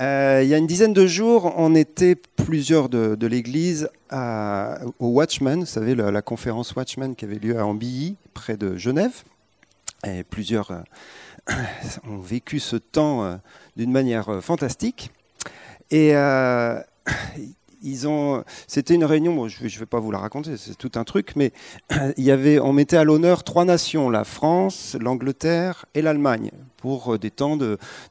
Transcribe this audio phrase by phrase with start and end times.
[0.00, 5.60] Euh, il y a une dizaine de jours, on était plusieurs de, l'église au Watchman,
[5.60, 9.22] vous savez, la, conférence Watchman qui avait lieu à Ambilly, près de Genève.
[10.06, 10.80] Et plusieurs euh,
[12.08, 13.36] ont vécu ce temps euh,
[13.76, 15.10] d'une manière fantastique.
[15.90, 16.14] Et
[18.66, 21.52] c'était une réunion, je ne vais pas vous la raconter, c'est tout un truc, mais
[22.16, 27.14] il y avait, on mettait à l'honneur trois nations, la France, l'Angleterre et l'Allemagne, pour
[27.14, 27.58] euh, des temps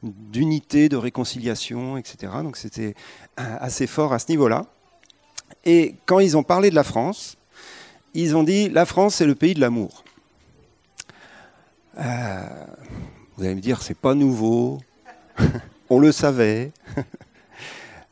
[0.04, 2.34] d'unité, de, réconciliation, etc.
[2.44, 2.96] Donc c'était
[3.40, 4.66] euh, assez fort à ce niveau-là.
[5.66, 7.38] Et quand ils ont parlé de la France,
[8.14, 10.04] ils ont dit la France c'est le pays de l'amour.
[12.00, 12.42] Euh,
[13.38, 14.80] vous allez me dire c'est pas nouveau,
[15.90, 16.72] on le savait.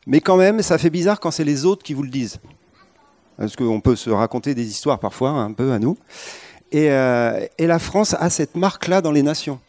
[0.08, 2.40] Mais quand même, ça fait bizarre quand c'est les autres qui vous le disent.
[3.36, 5.98] Parce qu'on peut se raconter des histoires parfois, un peu à nous.
[6.72, 9.60] Et, euh, la France a cette marque-là dans les nations.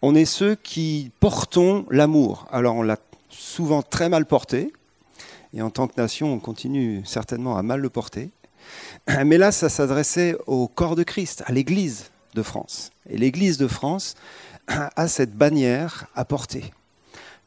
[0.00, 2.46] On est ceux qui portons l'amour.
[2.50, 2.96] Alors on l'a
[3.28, 4.72] souvent très mal porté.
[5.52, 8.30] Et en tant que nation, on continue certainement à mal le porter.
[9.26, 12.92] Mais là, ça s'adressait au corps de Christ, à l'Église de France.
[13.10, 14.14] Et l'Église de France
[14.68, 16.72] a cette bannière à porter.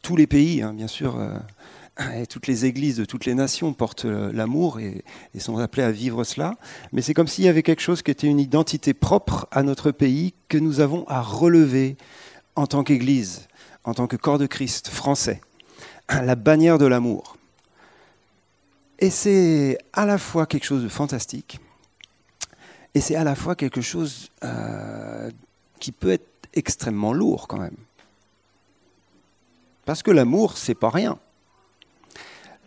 [0.03, 1.35] Tous les pays, hein, bien sûr, euh,
[2.13, 5.03] et toutes les églises de toutes les nations portent euh, l'amour et,
[5.39, 6.55] sont appelées à vivre cela.
[6.91, 9.91] Mais c'est comme s'il y avait quelque chose qui était une identité propre à notre
[9.91, 11.97] pays que nous avons à relever
[12.55, 13.47] en tant qu'Église,
[13.83, 15.41] en tant que corps de Christ français.
[16.09, 17.37] La bannière de l'amour.
[18.99, 21.59] Et c'est à la fois quelque chose de fantastique
[22.97, 25.29] et c'est à la fois quelque chose euh,
[25.79, 27.77] qui peut être extrêmement lourd quand même.
[29.85, 31.19] Parce que l'amour, c'est pas rien.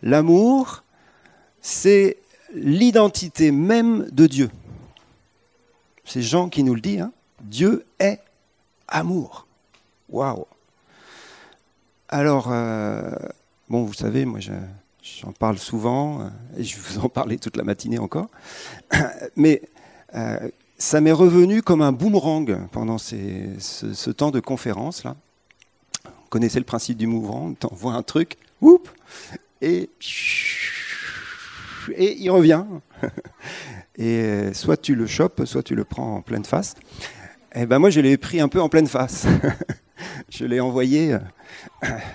[0.03, 0.83] L'amour,
[1.61, 2.17] c'est
[2.53, 4.49] l'identité même de Dieu.
[6.05, 6.99] C'est Jean qui nous le dit.
[6.99, 7.11] Hein.
[7.41, 8.19] Dieu est
[8.87, 9.47] amour.
[10.09, 10.45] Waouh.
[12.09, 13.09] Alors, euh,
[13.69, 17.63] bon, vous savez, moi, j'en parle souvent, euh, et je vous en parler toute la
[17.63, 18.27] matinée encore.
[19.37, 19.61] Mais
[20.15, 25.15] euh, ça m'est revenu comme un boomerang pendant ce, temps de conférence là.
[26.03, 28.89] Vous connaissez le principe du boomerang, tu envoies un truc, oups,
[29.61, 29.89] et,
[31.95, 32.65] et il revient.
[33.97, 36.75] Et euh, soit tu le chopes, soit tu le prends en pleine face.
[37.53, 39.27] Et eh ben moi, je l'ai pris un peu en pleine face.
[40.29, 41.19] je l'ai envoyé euh,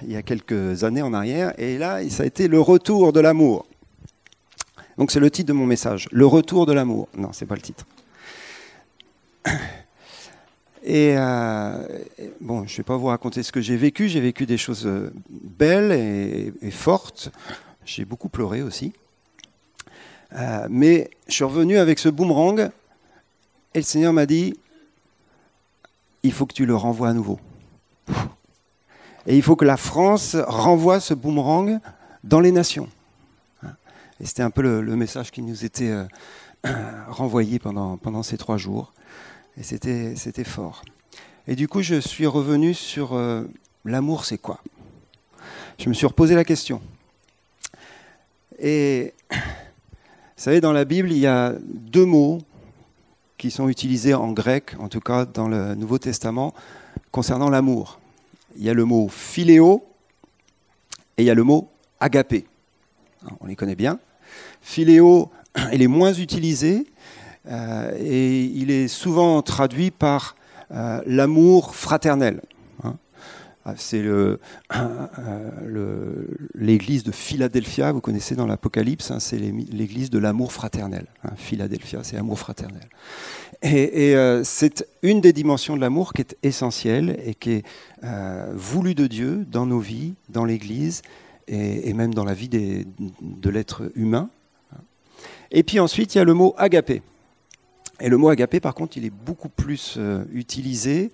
[0.03, 3.21] il y a quelques années en arrière, et là, ça a été le retour de
[3.21, 3.67] l'amour.
[4.97, 7.09] Donc c'est le titre de mon message, le retour de l'amour.
[7.17, 7.87] Non, c'est pas le titre.
[10.87, 11.85] Et euh,
[12.41, 14.09] bon, je ne vais pas vous raconter ce que j'ai vécu.
[14.09, 17.33] J'ai vécu des choses euh, belles et, fortes.
[17.85, 18.93] J'ai beaucoup pleuré aussi.
[20.35, 22.71] Euh, mais je suis revenu avec ce boomerang
[23.75, 24.55] et le Seigneur m'a dit
[26.23, 27.41] il faut que tu le renvoies à nouveau.
[29.27, 31.81] Et il faut que la France renvoie ce boomerang
[32.23, 32.89] dans les nations.
[34.21, 35.93] Et c'était un peu le, message qui nous était
[37.09, 38.93] renvoyé pendant ces trois jours.
[39.59, 40.83] Et c'était fort.
[41.49, 43.45] Et du coup, je suis revenu sur euh,
[43.85, 44.61] l'amour, c'est quoi?
[45.79, 46.83] Je me suis reposé la question.
[48.59, 49.37] Et vous
[50.37, 52.41] savez, dans la Bible, il y a deux mots
[53.39, 56.55] qui sont utilisés en grec, en tout cas dans le Nouveau Testament,
[57.11, 58.01] concernant l'amour.
[58.57, 59.85] Il y a le mot philéo
[61.17, 62.47] et il y a le mot agapé.
[63.41, 63.99] On les connaît bien.
[64.63, 65.31] Philéo,
[65.73, 66.87] il est moins utilisé,
[67.49, 70.37] et il est souvent traduit par
[70.73, 72.41] euh, l'amour fraternel.
[72.83, 72.97] Hein.
[73.65, 74.37] Ah, c'est euh,
[76.55, 81.07] l'église de Philadelphia, vous connaissez dans l'Apocalypse, hein, c'est l'église de l'amour fraternel.
[81.23, 81.31] Hein.
[81.37, 82.89] Philadelphia, c'est amour fraternel.
[83.63, 84.15] Et,
[84.45, 87.65] c'est une des dimensions de l'amour qui est essentielle et qui est
[88.53, 91.01] voulue de Dieu dans nos vies, dans l'église
[91.49, 94.29] et, même dans la vie de l'être humain.
[95.51, 97.03] Et puis ensuite, il y a le mot agapé.
[98.01, 101.11] Et le mot agapé, par contre, il est beaucoup plus euh, utilisé,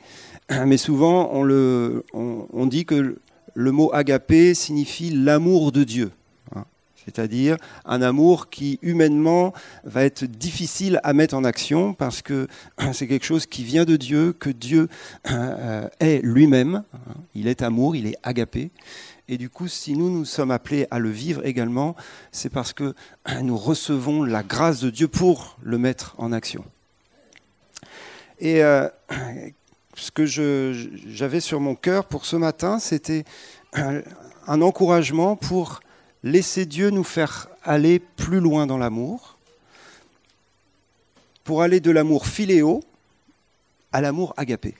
[0.66, 3.18] mais souvent on, dit que
[3.54, 6.10] le mot agapé signifie l'amour de Dieu.
[6.56, 6.64] Hein.
[7.04, 9.52] C'est-à-dire un amour qui humainement
[9.84, 12.48] va être difficile à mettre en action parce que
[12.92, 14.88] c'est quelque chose qui vient de Dieu, que Dieu
[15.30, 16.82] euh, est lui-même.
[16.92, 17.14] Hein.
[17.36, 18.72] Il est amour, il est agapé.
[19.32, 21.96] Et du coup, si nous, nous sommes appelés à le vivre également,
[22.32, 22.94] c'est parce que
[23.40, 26.62] nous recevons la grâce de Dieu pour le mettre en action.
[28.40, 28.90] Et euh,
[29.94, 33.24] ce que j'avais sur mon cœur pour ce matin, c'était
[33.72, 34.02] un,
[34.46, 35.80] encouragement pour
[36.22, 39.38] laisser Dieu nous faire aller plus loin dans l'amour,
[41.42, 42.84] pour aller de l'amour philéo
[43.92, 44.74] à l'amour agapé.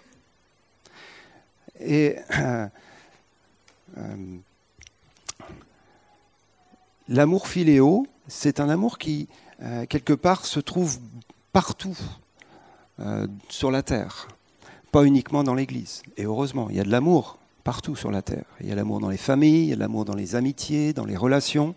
[1.80, 2.16] Et
[7.08, 9.28] l'amour philéo, c'est un amour qui,
[9.62, 10.98] euh, quelque part, se trouve
[11.52, 11.96] partout
[13.00, 14.28] euh, sur la terre,
[14.90, 16.02] pas uniquement dans l'Église.
[16.16, 18.44] Et heureusement, il y a de l'amour partout sur la terre.
[18.60, 21.04] Il y a l'amour dans les familles, il y a l'amour dans les amitiés, dans
[21.04, 21.74] les relations,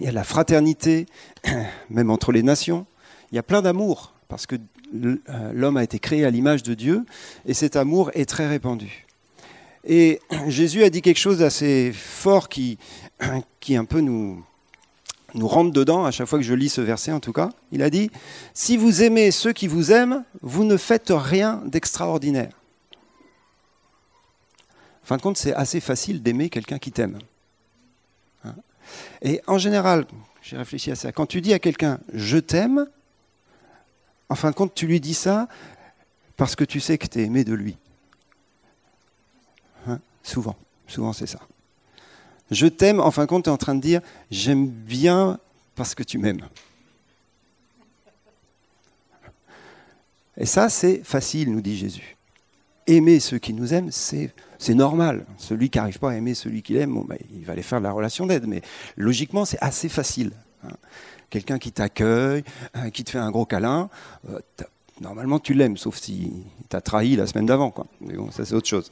[0.00, 1.06] il y a la fraternité,
[1.90, 2.86] même entre les nations.
[3.30, 4.56] Il y a plein d'amour, parce que
[4.94, 7.04] euh, l'homme a été créé à l'image de Dieu,
[7.46, 9.06] et cet amour est très répandu.
[9.90, 12.78] Et Jésus a dit quelque chose d'assez fort qui,
[13.70, 14.44] un peu nous,
[15.32, 17.48] nous rentre dedans, à chaque fois que je lis ce verset en tout cas.
[17.72, 18.10] Il a dit,
[18.52, 22.52] si vous aimez ceux qui vous aiment, vous ne faites rien d'extraordinaire.
[25.02, 27.18] En fin de compte, c'est assez facile d'aimer quelqu'un qui t'aime.
[28.44, 28.54] Hein.
[29.22, 30.04] Et en général,
[30.42, 32.86] j'ai réfléchi à ça, quand tu dis à quelqu'un je t'aime,
[34.28, 35.48] en fin de compte, tu lui dis ça
[36.36, 37.78] parce que tu sais que tu es aimé de lui.
[40.28, 41.40] Hein, souvent, souvent c'est ça.
[42.50, 45.38] Je t'aime, en fin de compte, tu es en train de dire j'aime bien
[45.74, 46.46] parce que tu m'aimes.
[50.36, 52.16] Et ça, c'est facile, nous dit Jésus.
[52.86, 54.32] Aimer ceux qui nous aiment, c'est,
[54.68, 55.26] normal.
[55.36, 57.84] Celui qui n'arrive pas à aimer celui qu'il aime, ben, il va aller faire de
[57.84, 58.46] la relation d'aide.
[58.46, 58.62] Mais
[58.96, 60.30] logiquement, c'est assez facile.
[60.64, 60.70] Hein
[61.30, 62.44] quelqu'un qui t'accueille,
[62.76, 63.90] euh, qui te fait un gros câlin,
[64.30, 64.38] euh,
[65.00, 66.32] normalement tu l'aimes, sauf si
[66.68, 67.74] t'a trahi la semaine d'avant.
[68.00, 68.88] Mais bon, ça c'est autre chose.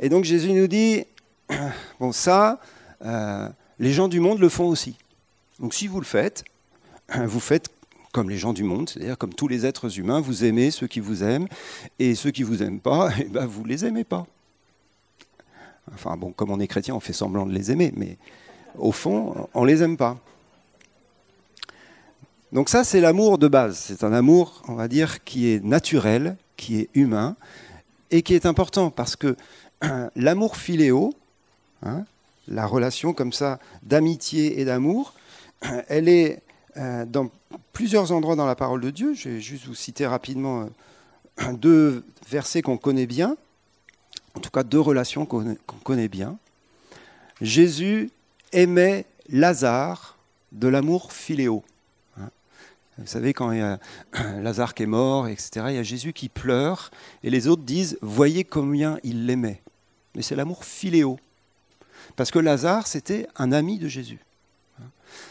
[0.00, 1.04] Et donc Jésus nous dit,
[2.00, 2.58] bon ça,
[3.04, 3.48] euh,
[3.78, 4.96] les gens du monde le font aussi.
[5.58, 6.42] Donc si vous le faites,
[7.14, 7.68] vous faites
[8.12, 11.00] comme les gens du monde, c'est-à-dire comme tous les êtres humains, vous aimez ceux qui
[11.00, 11.46] vous aiment,
[11.98, 14.26] et ceux qui vous aiment pas, eh ben, vous les aimez pas.
[15.94, 18.16] Enfin bon, comme on est chrétien, on fait semblant de les aimer, mais
[18.78, 20.16] au fond, on les aime pas.
[22.52, 23.78] Donc ça, c'est l'amour de base.
[23.78, 27.36] C'est un amour, on va dire, qui est naturel, qui est humain,
[28.10, 29.36] et qui est important parce que
[30.16, 31.14] l'amour philéo,
[31.82, 32.04] hein,
[32.48, 35.14] la relation comme ça d'amitié et d'amour,
[35.88, 36.42] elle est
[36.76, 37.30] euh, dans
[37.72, 39.14] plusieurs endroits dans la parole de Dieu.
[39.14, 40.68] Je vais juste vous citer rapidement
[41.42, 43.36] euh, deux versets qu'on connaît bien,
[44.34, 46.36] en tout cas deux relations qu'on connaît bien.
[47.40, 48.10] Jésus
[48.52, 50.18] aimait Lazare
[50.52, 51.64] de l'amour philéo.
[52.98, 53.78] Vous savez, quand il y a
[54.42, 56.90] Lazare qui est mort, etc., il y a Jésus qui pleure,
[57.24, 59.62] et les autres disent Voyez combien il l'aimait.
[60.14, 61.18] Mais c'est l'amour philéo.
[62.16, 64.18] Parce que Lazare, c'était un ami de Jésus.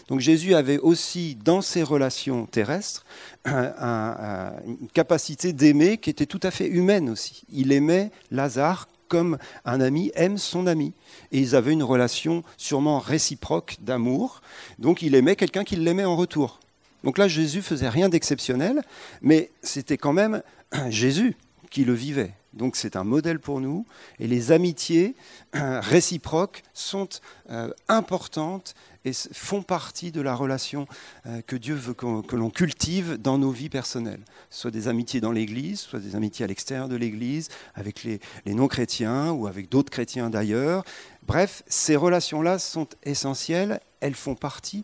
[0.07, 3.05] Donc Jésus avait aussi, dans ses relations terrestres,
[3.45, 7.43] une capacité d'aimer qui était tout à fait humaine aussi.
[7.51, 10.93] Il aimait Lazare comme un ami aime son ami.
[11.31, 14.41] Et ils avaient une relation sûrement réciproque d'amour.
[14.77, 16.59] Donc il aimait quelqu'un qui l'aimait en retour.
[17.03, 18.81] Donc là, Jésus faisait rien d'exceptionnel,
[19.21, 20.41] mais c'était quand même
[20.89, 21.35] Jésus
[21.69, 22.33] qui le vivait.
[22.53, 23.85] Donc c'est un modèle pour nous.
[24.19, 25.15] Et les amitiés
[25.53, 27.09] réciproques sont
[27.49, 28.73] euh, importantes
[29.05, 30.87] et font partie de la relation
[31.25, 34.21] euh, que Dieu veut que l'on cultive dans nos vies personnelles.
[34.49, 39.31] Soit des amitiés dans l'Église, soit des amitiés à l'extérieur de l'Église, avec les non-chrétiens
[39.31, 40.83] ou avec d'autres chrétiens d'ailleurs.
[41.27, 44.83] Bref, ces relations-là sont essentielles elles font partie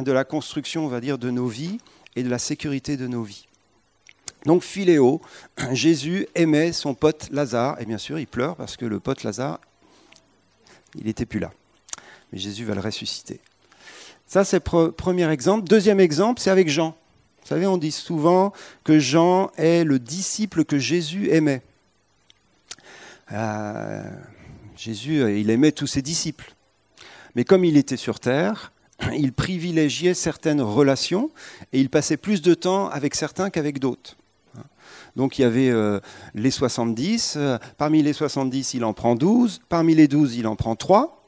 [0.00, 1.78] de la construction, on va dire, de nos vies
[2.16, 3.46] et de la sécurité de nos vies.
[4.46, 5.20] Donc Philéo,
[5.72, 9.60] Jésus aimait son pote Lazare, et bien sûr il pleure parce que le pote Lazare,
[10.94, 11.52] il n'était plus là.
[12.32, 13.40] Mais Jésus va le ressusciter.
[14.26, 15.68] Ça c'est le premier exemple.
[15.68, 16.96] Deuxième exemple, c'est avec Jean.
[17.42, 18.52] Vous savez, on dit souvent
[18.84, 21.62] que Jean est le disciple que Jésus aimait.
[23.32, 24.02] Euh,
[24.76, 26.54] Jésus, il aimait tous ses disciples.
[27.34, 28.72] Mais comme il était sur Terre,
[29.12, 31.30] il privilégiait certaines relations
[31.72, 34.16] et il passait plus de temps avec certains qu'avec d'autres.
[35.16, 36.00] Donc il y avait euh,
[36.34, 40.56] les 70, euh, parmi les 70 il en prend 12, parmi les 12 il en
[40.56, 41.24] prend 3,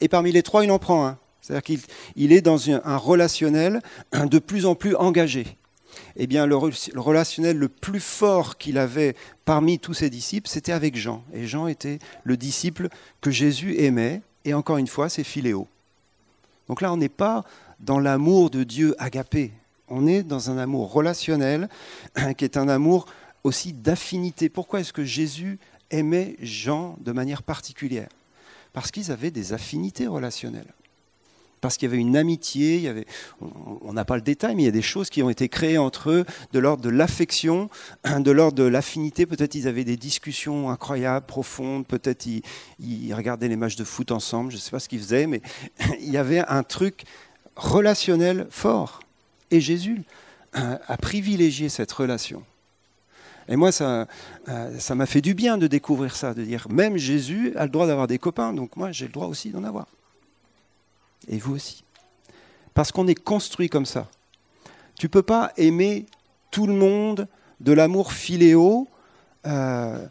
[0.00, 1.18] et parmi les 3 il en prend un.
[1.40, 1.78] C'est-à-dire
[2.16, 3.80] qu'il est dans un, relationnel
[4.12, 5.46] de plus en plus engagé.
[6.16, 9.14] Eh bien, le, relationnel le plus fort qu'il avait
[9.46, 11.24] parmi tous ses disciples, c'était avec Jean.
[11.32, 12.88] Et Jean était le disciple
[13.22, 15.66] que Jésus aimait et encore une fois, c'est philéo.
[16.68, 17.44] Donc là, on n'est pas
[17.80, 19.52] dans l'amour de Dieu agapé.
[19.90, 21.68] On est dans un amour relationnel
[22.36, 23.06] qui est un amour
[23.44, 24.48] aussi d'affinité.
[24.48, 25.58] Pourquoi est-ce que Jésus
[25.90, 28.08] aimait Jean de manière particulière?
[28.72, 30.72] Parce qu'ils avaient des affinités relationnelles
[31.60, 33.06] parce qu'il y avait une amitié, il y avait,
[33.40, 35.78] on n'a pas le détail, mais il y a des choses qui ont été créées
[35.78, 37.68] entre eux de l'ordre de l'affection,
[38.18, 39.26] de l'ordre de l'affinité.
[39.26, 44.50] Peut-être ils avaient des discussions incroyables, profondes, peut-être ils, regardaient les matchs de foot ensemble,
[44.50, 45.42] je ne sais pas ce qu'ils faisaient, mais
[46.00, 47.04] il y avait un truc
[47.56, 49.00] relationnel fort.
[49.50, 50.02] Et Jésus
[50.52, 52.42] a privilégié cette relation.
[53.48, 54.06] Et moi, ça,
[54.48, 57.70] euh, ça m'a fait du bien de découvrir ça, de dire même Jésus a le
[57.70, 59.86] droit d'avoir des copains, donc moi j'ai le droit aussi d'en avoir.
[61.28, 61.82] Et vous aussi.
[62.74, 64.06] Parce qu'on est construit comme ça.
[64.98, 66.06] Tu ne peux pas aimer
[66.50, 67.26] tout le monde
[67.60, 68.86] de l'amour filéo
[69.46, 70.06] euh,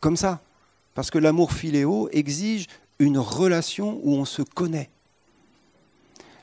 [0.00, 0.40] comme ça.
[0.94, 2.66] Parce que l'amour filéo exige
[2.98, 4.90] une relation où on se connaît.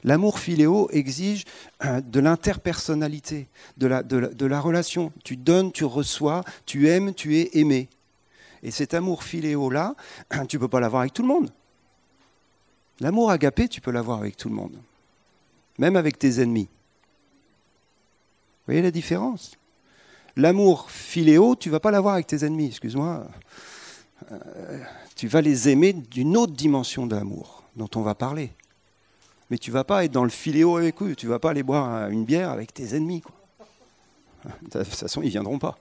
[0.03, 1.43] L'amour filéo exige
[1.83, 5.11] euh, de l'interpersonnalité, de la, de la, relation.
[5.23, 7.89] Tu donnes, tu reçois, tu aimes, tu es aimé.
[8.63, 9.95] Et cet amour filéo-là,
[10.47, 11.51] tu ne peux pas l'avoir avec tout le monde.
[12.99, 14.75] L'amour agapé, tu peux l'avoir avec tout le monde,
[15.77, 16.67] même avec tes ennemis.
[18.59, 19.55] Vous voyez la différence?
[20.35, 23.27] L'amour filéo, tu ne vas pas l'avoir avec tes ennemis, excuse-moi.
[24.31, 24.83] Euh,
[25.15, 28.51] tu vas les aimer d'une autre dimension d'amour dont on va parler.
[29.49, 32.09] Mais tu vas pas être dans le filéo avec eux, tu vas pas aller boire
[32.09, 33.23] une bière avec tes ennemis.
[34.45, 35.77] De toute façon, ils ne viendront pas.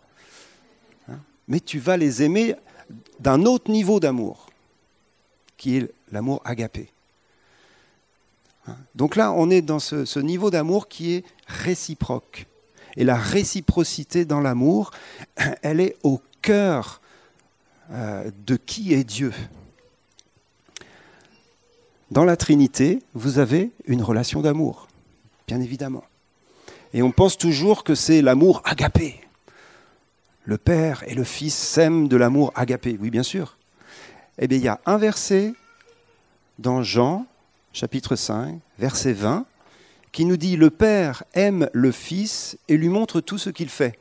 [1.09, 1.19] Hein?
[1.47, 2.57] Mais tu vas les aimer
[3.21, 4.49] d'un autre niveau d'amour,
[5.57, 6.91] qui est l'amour agapé.
[8.67, 8.77] Hein?
[8.95, 12.47] Donc là, on est dans ce niveau d'amour qui est réciproque.
[12.97, 14.91] Et la réciprocité dans l'amour,
[15.63, 17.01] elle est au cœur
[17.91, 19.33] euh, de qui est Dieu.
[22.11, 24.89] Dans la Trinité, vous avez une relation d'amour,
[25.47, 26.05] bien évidemment.
[26.95, 29.21] Et on pense toujours que c'est l'amour agapé.
[30.45, 32.97] Le Père et le Fils s'aiment de l'amour agapé.
[32.99, 33.59] Oui, bien sûr.
[34.39, 35.53] Eh bien, il y a un verset
[36.59, 37.27] dans Jean,
[37.75, 39.45] chapitre 5, verset 20,
[40.11, 43.99] qui nous dit Le Père aime le Fils et lui montre tout ce qu'il fait.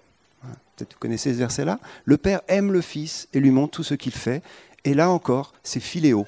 [0.77, 1.79] Peut-être vous connaissez ce verset-là.
[2.05, 4.43] Le Père aime le Fils et lui montre tout ce qu'il fait.
[4.85, 6.25] Et là encore, c'est philéo.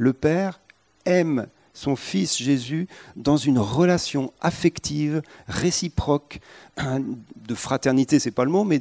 [0.00, 0.62] Le Père
[1.04, 6.40] aime son Fils Jésus dans une relation affective, réciproque,
[6.78, 8.78] de fraternité, c'est pas le mot, mais,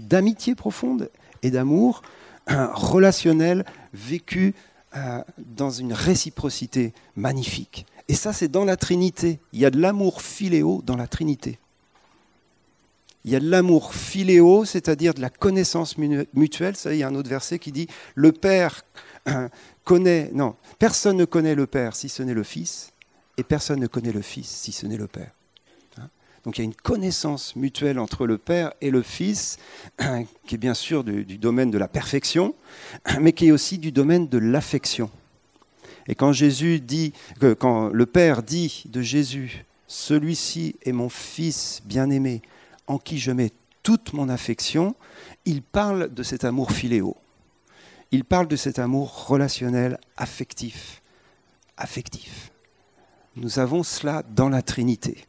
[0.00, 1.10] d'amitié profonde
[1.42, 2.00] et d'amour
[2.48, 4.54] relationnel vécu
[4.96, 7.84] euh, dans une réciprocité magnifique.
[8.08, 9.40] Et ça, c'est dans la Trinité.
[9.52, 11.58] Il y a de l'amour philéo dans la Trinité.
[13.26, 16.76] Il y a de l'amour philéo, c'est-à-dire de la connaissance mutuelle.
[16.76, 18.82] Ça, il y a un autre verset qui dit Le Père
[19.28, 19.48] euh,
[19.90, 22.92] Non, personne ne connaît le Père si ce n'est le Fils,
[23.36, 25.32] et personne ne connaît le Fils si ce n'est le Père.
[25.98, 26.08] Hein?
[26.44, 29.58] Donc il y a une connaissance mutuelle entre le Père et le Fils,
[30.46, 32.54] qui est bien sûr du, du domaine de la perfection,
[33.20, 35.10] mais qui est aussi du domaine de l'affection.
[36.06, 37.12] Et quand Jésus dit,
[37.58, 42.42] quand le Père dit de Jésus, celui-ci est mon Fils bien-aimé,
[42.86, 44.94] en qui je mets toute mon affection,
[45.44, 47.16] il parle de cet amour philéo.
[48.10, 51.02] Il parle de cet amour relationnel, affectif.
[51.76, 52.52] Affectif.
[53.36, 55.24] Nous avons cela dans la Trinité.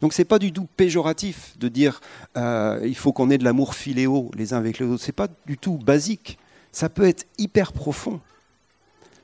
[0.00, 2.00] Donc ce n'est pas du tout péjoratif de dire
[2.36, 5.02] euh, il faut qu'on ait de l'amour philéo les uns avec les autres.
[5.02, 6.38] Ce n'est pas du tout basique.
[6.72, 8.20] Ça peut être hyper profond.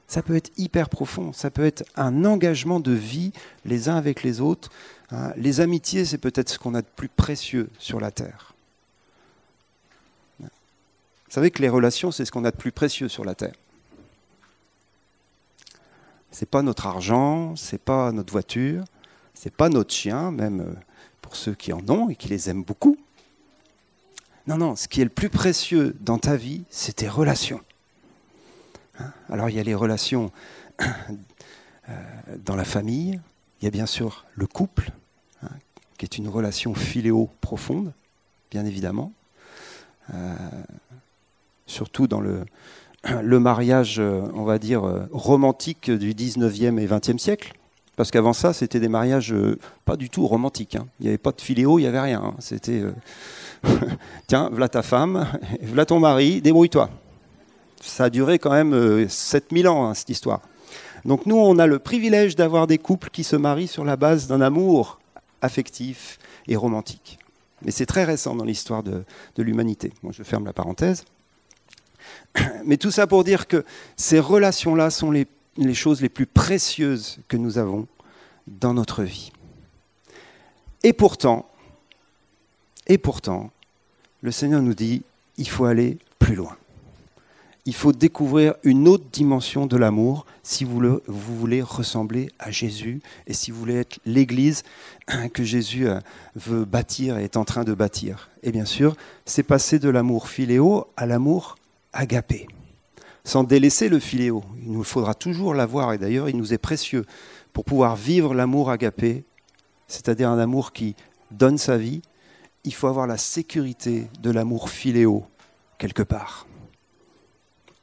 [0.09, 1.33] Ça peut être hyper profond.
[1.33, 3.33] Ça peut être un engagement de vie
[3.65, 4.71] les uns avec les autres
[5.11, 8.55] Hein, les amitiés, c'est peut-être ce qu'on a de plus précieux sur la terre.
[11.29, 13.55] Vous savez que les relations, c'est ce qu'on a de plus précieux sur la terre.
[16.31, 18.85] C'est pas notre argent, c'est pas notre voiture,
[19.35, 20.75] c'est pas notre chien, même euh,
[21.23, 22.97] pour ceux qui en ont et qui les aiment beaucoup.
[24.47, 27.61] Non, non, ce qui est le plus précieux dans ta vie, c'est tes relations.
[28.99, 30.31] Hein, alors il y a les relations
[30.81, 31.95] euh,
[32.45, 33.21] dans la famille,
[33.61, 34.91] il y a bien sûr le couple,
[35.43, 35.49] hein,
[35.99, 37.93] qui est une relation filéo profonde,
[38.51, 39.13] bien évidemment.
[40.15, 40.37] Euh,
[41.67, 42.45] surtout dans le,
[43.41, 47.53] mariage, on va dire, romantique du 19e et 20e siècle.
[47.97, 50.77] Parce qu'avant ça, c'était des mariages euh, pas du tout romantiques.
[50.77, 50.87] Hein.
[51.01, 52.23] Il n'y avait pas de filéo, il n'y avait rien.
[52.23, 52.35] Hein.
[52.39, 52.93] C'était euh,
[54.27, 55.27] tiens, voilà ta femme,
[55.63, 56.91] voilà ton mari, débrouille-toi.
[57.81, 60.41] Ça a duré quand même 7000 ans, cette histoire.
[61.05, 64.27] Donc nous, on a le privilège d'avoir des couples qui se marient sur la base
[64.27, 64.99] d'un amour
[65.41, 66.19] affectif
[66.49, 67.19] et romantique.
[67.63, 69.05] Mais c'est très récent dans l'histoire de,
[69.37, 69.93] l'humanité.
[70.11, 71.05] Je ferme la parenthèse.
[72.65, 73.65] Mais tout ça pour dire que
[73.97, 75.27] ces relations-là sont les,
[75.75, 77.87] choses les plus précieuses que nous avons
[78.47, 79.33] dans notre vie.
[80.83, 81.47] Et pourtant,
[82.89, 85.03] le Seigneur nous dit,
[85.37, 86.57] il faut aller plus loin
[87.67, 93.35] il faut découvrir une autre dimension de l'amour si vous, voulez ressembler à Jésus et
[93.35, 94.63] si vous voulez être l'Église
[95.35, 95.99] que Jésus euh,
[96.37, 98.31] veut bâtir et est en train de bâtir.
[98.45, 101.57] Et bien sûr, c'est passer de l'amour philéo à l'amour
[101.97, 102.47] agapé,
[103.25, 104.45] sans délaisser le philéo.
[104.63, 107.05] Il nous faudra toujours l'avoir et d'ailleurs il nous est précieux
[107.53, 109.25] pour pouvoir vivre l'amour agapé,
[109.89, 110.95] c'est-à-dire un amour qui
[111.31, 112.03] donne sa vie.
[112.65, 115.25] Il faut avoir la sécurité de l'amour philéo
[115.79, 116.47] quelque part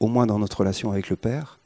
[0.03, 1.60] au moins dans notre relation avec le Père,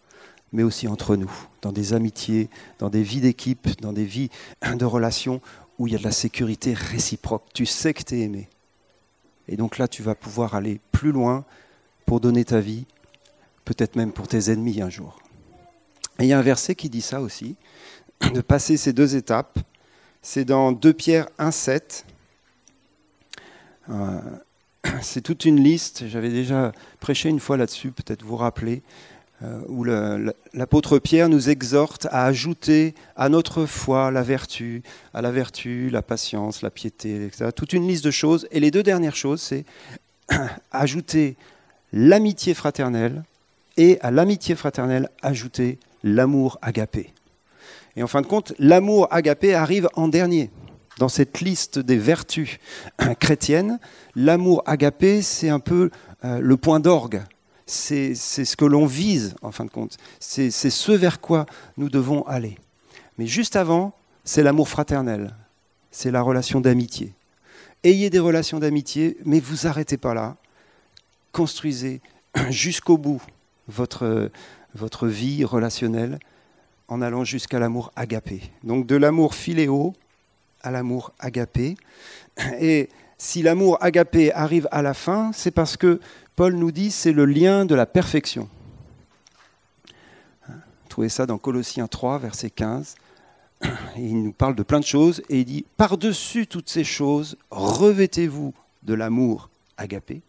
[0.54, 1.32] mais aussi entre nous,
[1.64, 4.30] dans des amitiés, dans des vies d'équipe, dans des vies
[4.62, 5.42] de relations
[5.80, 7.46] où il y a de la sécurité réciproque.
[7.54, 8.48] Tu sais que tu es aimé.
[9.48, 11.46] Et donc là, tu vas pouvoir aller plus loin
[12.08, 12.86] pour donner ta vie,
[13.66, 15.20] peut-être même pour tes ennemis un jour.
[16.20, 17.56] Et il y a un verset qui dit ça aussi,
[18.34, 19.60] de passer ces deux étapes.
[20.22, 22.06] C'est dans 2 Pierre 1,7.
[23.90, 24.20] Euh,
[25.02, 26.72] c'est toute une liste, j'avais déjà
[27.02, 28.84] prêché une fois là-dessus, peut-être vous rappeler,
[29.44, 34.82] euh, où l'apôtre Pierre nous exhorte à ajouter à notre foi la vertu,
[35.14, 37.50] à la vertu, la patience, la piété, etc.
[37.54, 38.48] Toute une liste de choses.
[38.52, 39.66] Et les deux dernières choses, c'est
[40.72, 41.36] ajouter
[41.98, 43.24] l'amitié fraternelle
[43.76, 47.12] et à l'amitié fraternelle ajouter l'amour agapé.
[47.96, 50.52] Et en fin de compte, l'amour agapé arrive en dernier.
[51.00, 52.60] Dans cette liste des vertus
[53.20, 53.80] chrétiennes,
[54.16, 55.90] l'amour agapé, c'est un peu
[56.24, 57.24] euh, le point d'orgue.
[57.66, 59.98] C'est ce que l'on vise, en fin de compte.
[60.20, 62.58] C'est ce vers quoi nous devons aller.
[63.18, 65.36] Mais juste avant, c'est l'amour fraternel.
[65.92, 67.14] C'est la relation d'amitié.
[67.84, 70.38] Ayez des relations d'amitié, mais vous arrêtez pas là.
[71.38, 72.02] Construisez
[72.50, 73.22] jusqu'au bout
[73.68, 74.32] votre,
[75.04, 76.18] vie relationnelle
[76.88, 78.42] en allant jusqu'à l'amour agapé.
[78.64, 79.94] Donc de l'amour philéo
[80.64, 81.78] à l'amour agapé.
[82.60, 82.90] Et
[83.20, 86.00] si l'amour agapé arrive à la fin, c'est parce que
[86.36, 88.50] Paul nous dit c'est le lien de la perfection.
[90.48, 92.96] Vous trouvez ça dans Colossiens 3, verset 15.
[93.96, 98.56] il nous parle de plein de choses et il dit par-dessus toutes ces choses, revêtez-vous
[98.82, 100.24] de l'amour agapé,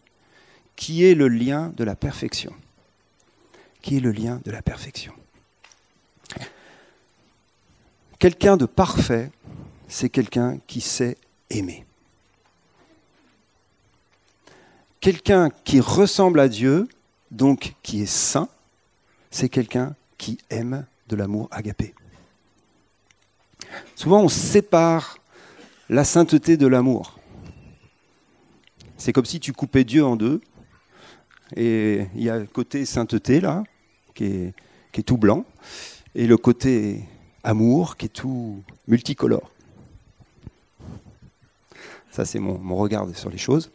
[0.79, 2.53] qui est le lien de la perfection.
[3.81, 5.11] Qui est le lien de la perfection.
[8.17, 9.29] Quelqu'un de parfait,
[9.89, 11.17] c'est quelqu'un qui sait
[11.49, 11.85] aimer.
[15.01, 16.87] Quelqu'un qui ressemble à Dieu,
[17.29, 18.47] donc qui est saint,
[19.31, 21.93] c'est quelqu'un qui aime de l'amour agapé.
[23.95, 25.17] Souvent, on sépare
[25.89, 27.19] la sainteté de l'amour.
[28.95, 30.39] C'est comme si tu coupais Dieu en deux,
[31.55, 33.63] et il y a le côté sainteté, là,
[34.13, 34.53] qui
[34.93, 35.45] est, tout blanc,
[36.13, 37.05] et le côté
[37.43, 39.49] amour qui est tout multicolore.
[42.11, 43.71] Ça, c'est mon, mon, regard sur les choses.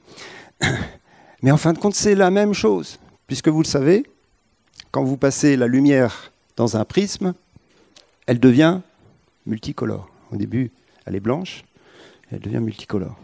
[1.43, 4.05] Mais en fin de compte, c'est la même chose, puisque vous le savez,
[4.91, 7.35] quand vous passez la lumière dans un prisme,
[8.27, 8.81] elle devient
[9.47, 10.09] multicolore.
[10.31, 10.71] Au début,
[11.07, 11.65] elle est blanche,
[12.31, 13.17] elle devient multicolore.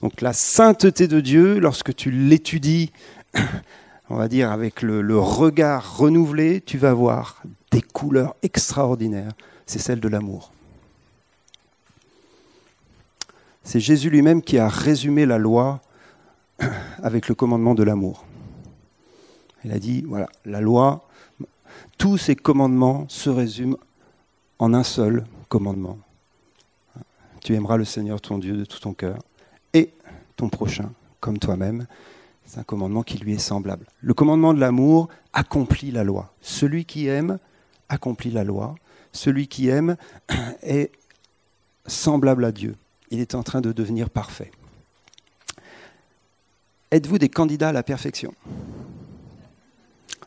[0.00, 2.92] Donc la sainteté de Dieu, lorsque tu l'étudies,
[4.10, 9.32] on va dire avec le, regard renouvelé, tu vas voir des couleurs extraordinaires,
[9.66, 10.52] c'est celle de l'amour.
[13.64, 15.80] C'est Jésus lui-même qui a résumé la loi
[17.02, 18.24] avec le commandement de l'amour.
[19.64, 21.08] Il a dit, voilà, la loi,
[21.98, 23.78] tous ces commandements se résument
[24.58, 25.98] en un seul commandement.
[27.42, 29.18] Tu aimeras le Seigneur ton Dieu de tout ton cœur
[29.72, 29.92] et
[30.36, 31.86] ton prochain comme toi-même.
[32.46, 33.86] C'est un commandement qui lui est semblable.
[34.00, 36.32] Le commandement de l'amour accomplit la loi.
[36.40, 37.38] Celui qui aime
[37.88, 38.76] accomplit la loi.
[39.12, 39.96] Celui qui aime
[40.62, 40.92] est
[41.86, 42.76] semblable à Dieu.
[43.10, 44.50] Il est en train de devenir parfait.
[46.92, 48.32] Êtes-vous des candidats à la perfection?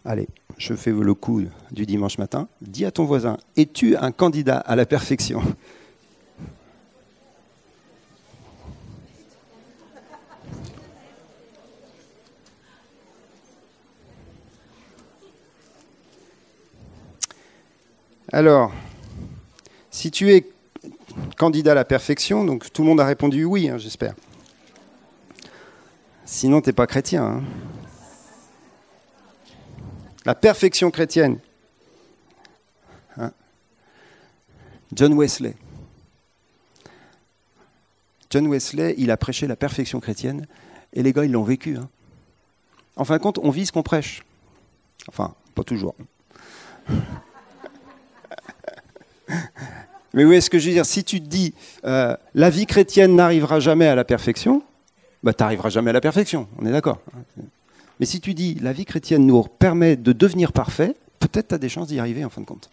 [0.04, 0.28] Allez,
[0.58, 2.48] je fais le coup du dimanche matin.
[2.62, 5.42] Dis à ton voisin, es-tu un candidat à la perfection?
[18.32, 18.72] Alors,
[19.90, 20.48] si tu es
[21.36, 24.14] candidat à la perfection, donc tout le monde a répondu oui, hein, j'espère.
[26.26, 27.24] Sinon, tu n'es pas chrétien.
[27.24, 27.44] Hein.
[30.26, 31.40] La perfection chrétienne.
[33.18, 33.32] Hein.
[34.94, 35.56] John Wesley.
[38.30, 40.46] John Wesley, il a prêché la perfection chrétienne
[40.94, 41.80] et les gars, ils l'ont vécu.
[42.96, 44.24] En fin de compte, on vit ce qu'on prêche.
[45.08, 45.96] Enfin, pas toujours.
[50.14, 50.86] Mais oui, ce que je veux dire?
[50.86, 51.54] Si tu te dis
[51.86, 54.64] euh, la vie chrétienne n'arrivera jamais à la perfection,
[55.24, 57.00] bah, tu n'arriveras jamais à la perfection, on est d'accord.
[58.00, 61.58] Mais si tu dis la vie chrétienne nous permet de devenir parfait, peut-être tu as
[61.58, 62.70] des chances d'y arriver en fin de compte.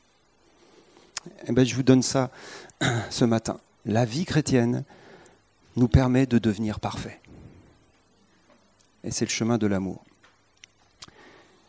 [1.49, 2.31] Eh ben, je vous donne ça
[3.11, 3.59] ce matin.
[3.85, 4.85] La vie chrétienne
[5.77, 7.21] nous permet de devenir parfait.
[9.05, 10.05] Et c'est le chemin de l'amour.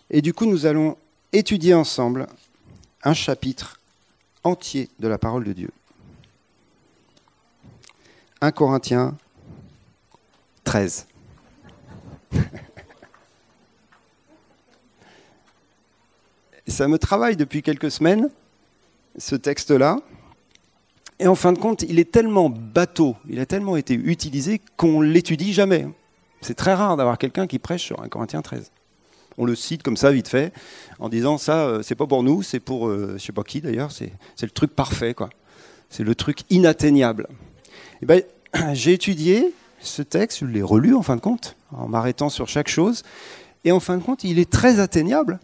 [0.10, 0.98] Et du coup, nous allons
[1.34, 2.28] étudier ensemble
[3.04, 3.77] un chapitre
[4.48, 5.70] entier de la parole de Dieu.
[8.42, 9.18] 1 Corinthiens
[10.64, 11.08] 13.
[16.68, 18.30] ça me travaille depuis quelques semaines,
[19.18, 20.00] ce texte-là.
[21.20, 25.02] Et en fin de compte, il est tellement bateau, il a tellement été utilisé qu'on
[25.02, 25.88] l'étudie jamais.
[26.42, 28.72] C'est très rare d'avoir quelqu'un qui prêche sur un Corinthien 13.
[29.38, 30.54] On le cite comme ça, vite fait,
[31.00, 33.62] en disant ça, euh, c'est pas pour nous, c'est pour, euh, je sais pas qui
[33.62, 35.30] d'ailleurs, c'est le truc parfait, quoi.
[35.90, 37.28] C'est le truc inatteignable.
[38.02, 38.22] Eh ben,
[38.74, 42.68] j'ai étudié ce texte, je l'ai relu en fin de compte, en m'arrêtant sur chaque
[42.68, 43.04] chose,
[43.64, 45.40] et en fin de compte, il est très atteignable.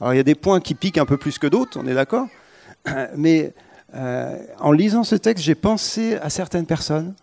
[0.00, 1.94] Alors il y a des points qui piquent un peu plus que d'autres, on est
[1.94, 2.26] d'accord,
[3.16, 3.52] mais
[3.94, 7.14] euh, en lisant ce texte, j'ai pensé à certaines personnes,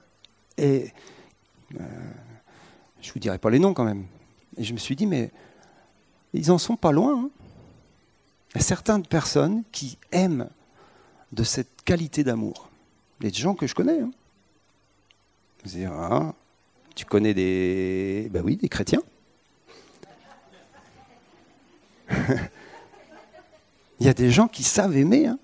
[0.58, 0.92] et
[1.76, 1.84] euh,
[3.02, 4.06] je ne vous dirai pas les noms quand même.
[4.58, 5.32] Et je me suis dit, mais
[6.34, 7.26] ils en sont pas loin.
[7.26, 7.30] Hein.
[8.54, 10.50] Il y a certaines personnes qui aiment
[11.32, 12.70] de cette qualité d'amour.
[13.20, 14.00] Des gens que je connais.
[14.00, 14.12] Hein.
[15.88, 16.34] Ah,
[16.96, 18.30] tu connais des.
[18.32, 19.02] Ben oui, des chrétiens.
[24.00, 25.28] Il y a des gens qui savent aimer.
[25.28, 25.40] Hein.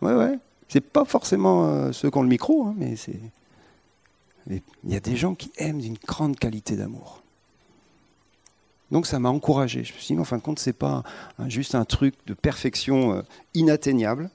[0.00, 0.38] Ouais, ouais.
[0.68, 3.20] C'est pas forcément euh, ceux qui ont le micro, hein, mais c'est.
[4.48, 7.22] Il y a des gens qui aiment d'une grande qualité d'amour.
[8.90, 9.84] Donc ça m'a encouragé.
[9.84, 11.02] Je me suis dit, en fin de compte, c'est pas
[11.46, 13.22] juste un truc de perfection euh,
[13.54, 14.30] inatteignable,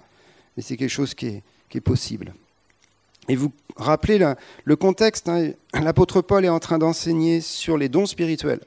[0.56, 2.34] mais c'est quelque chose qui est, qui est, possible.
[3.28, 4.20] Et vous rappelez
[4.63, 8.62] le contexte, hein, l'apôtre Paul est en train d'enseigner sur les dons spirituels.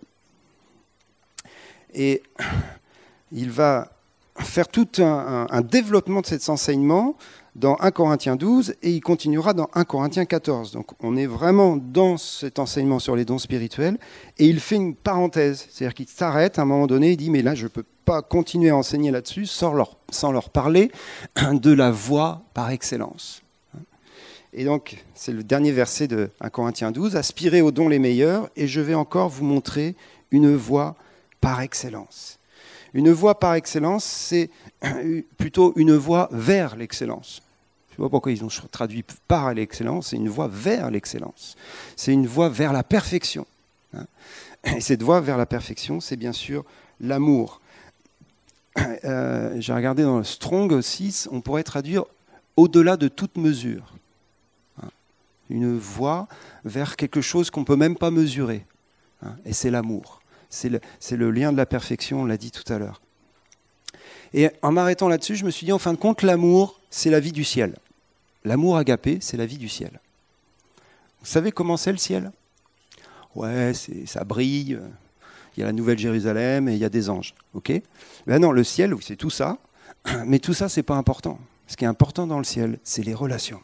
[1.95, 2.23] Et
[3.33, 3.93] il va
[4.39, 7.17] faire tout un, développement de cet enseignement
[7.57, 10.73] dans 1 Corinthiens 12 et il continuera dans 1 Corinthiens 14.
[10.73, 13.99] Donc on est vraiment dans cet enseignement sur les dons spirituels
[14.39, 17.41] et il fait une parenthèse, c'est-à-dire qu'il s'arrête à un moment donné et dit mais
[17.41, 20.93] là je ne peux pas continuer à enseigner là-dessus sans leur, sans leur parler
[21.53, 23.43] de la voie par excellence.
[24.53, 28.51] Et donc c'est le dernier verset de 1 Corinthiens 12, aspirez aux dons les meilleurs
[28.57, 29.97] et je vais encore vous montrer
[30.31, 30.95] une voie
[31.41, 32.39] par excellence.
[32.93, 34.51] Une voie par excellence, c'est
[35.39, 37.43] plutôt une voie vers l'excellence.
[37.97, 41.57] Je ne sais pas pourquoi ils ont traduit par l'excellence, c'est une voie vers l'excellence.
[41.97, 43.47] C'est une voie vers la perfection.
[43.95, 44.05] Hein.
[44.77, 46.67] Et cette voie vers la perfection, c'est bien sûr
[47.01, 47.63] l'amour.
[49.05, 52.05] Euh, j'ai regardé dans le Strong 6, on pourrait traduire
[52.59, 53.95] au-delà de toute mesure.
[54.83, 54.89] Hein.
[55.49, 56.29] Une voie
[56.67, 58.67] vers quelque chose qu'on ne peut même pas mesurer.
[59.23, 59.37] Hein.
[59.47, 60.21] Et c'est l'amour.
[60.51, 63.01] C'est le, lien de la perfection, on l'a dit tout à l'heure.
[64.35, 67.21] Et en m'arrêtant là-dessus, je me suis dit, en fin de compte, l'amour, c'est la
[67.21, 67.75] vie du ciel.
[68.47, 70.01] L'amour agapé, c'est la vie du ciel.
[71.21, 72.33] Vous savez comment c'est le ciel?
[73.35, 73.73] Ouais,
[74.07, 74.79] ça brille,
[75.55, 77.35] il y a la Nouvelle Jérusalem et il y a des anges.
[77.53, 77.71] Ok?
[78.27, 79.59] Ben non, le ciel, c'est tout ça,
[80.25, 81.39] mais tout ça, c'est pas important.
[81.67, 83.61] Ce qui est important dans le ciel, c'est les relations.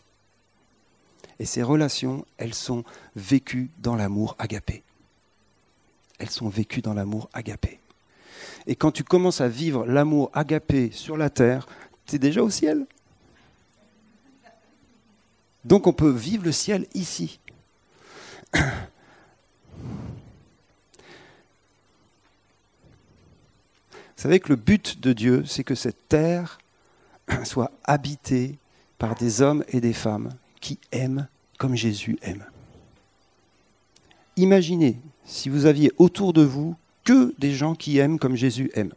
[1.38, 2.84] Et ces relations, elles sont
[3.16, 4.82] vécues dans l'amour agapé
[6.22, 7.80] elles sont vécues dans l'amour agapé.
[8.68, 11.66] Et quand tu commences à vivre l'amour agapé sur la terre,
[12.06, 12.86] tu es déjà au ciel.
[15.64, 17.38] Donc on peut vivre le ciel ici.
[24.22, 26.58] Vous savez que le but de Dieu, c'est que cette terre
[27.44, 28.58] soit habitée
[28.98, 31.26] par des hommes et des femmes qui aiment
[31.58, 32.44] comme Jésus aime.
[34.36, 38.92] Imaginez si vous aviez autour de vous que des gens qui aiment comme Jésus aime.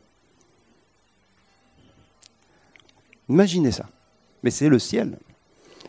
[3.29, 3.89] Imaginez ça.
[4.43, 5.17] Mais c'est le ciel.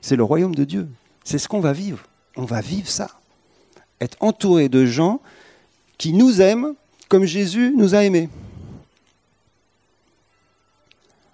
[0.07, 0.89] C'est le royaume de Dieu.
[1.25, 2.07] C'est ce qu'on va vivre.
[2.37, 3.11] On va vivre ça.
[4.01, 5.21] Être entouré de gens
[5.99, 6.75] qui nous aiment
[7.09, 8.29] comme Jésus nous a aimés.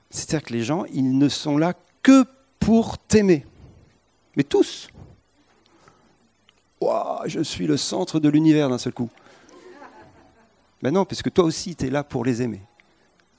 [0.08, 2.24] C'est-à-dire que les gens, ils ne sont là que
[2.61, 3.44] pour t'aimer.
[4.37, 4.88] Mais tous
[7.26, 9.11] je suis le centre de l'univers d'un seul coup.
[10.80, 12.62] Ben non, parce que toi aussi, tu es là pour les aimer.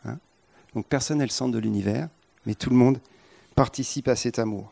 [0.05, 0.19] Hein?
[0.75, 2.07] Donc personne n'est le centre de l'univers,
[2.45, 2.99] mais tout le monde
[3.55, 4.71] participe à cet amour.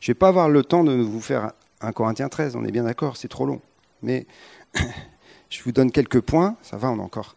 [0.00, 2.70] Je ne vais pas avoir le temps de vous faire un Corinthien 13, on est
[2.70, 3.60] bien d'accord, c'est trop long.
[4.02, 4.26] Mais
[5.50, 7.36] je vous donne quelques points, ça va, on a encore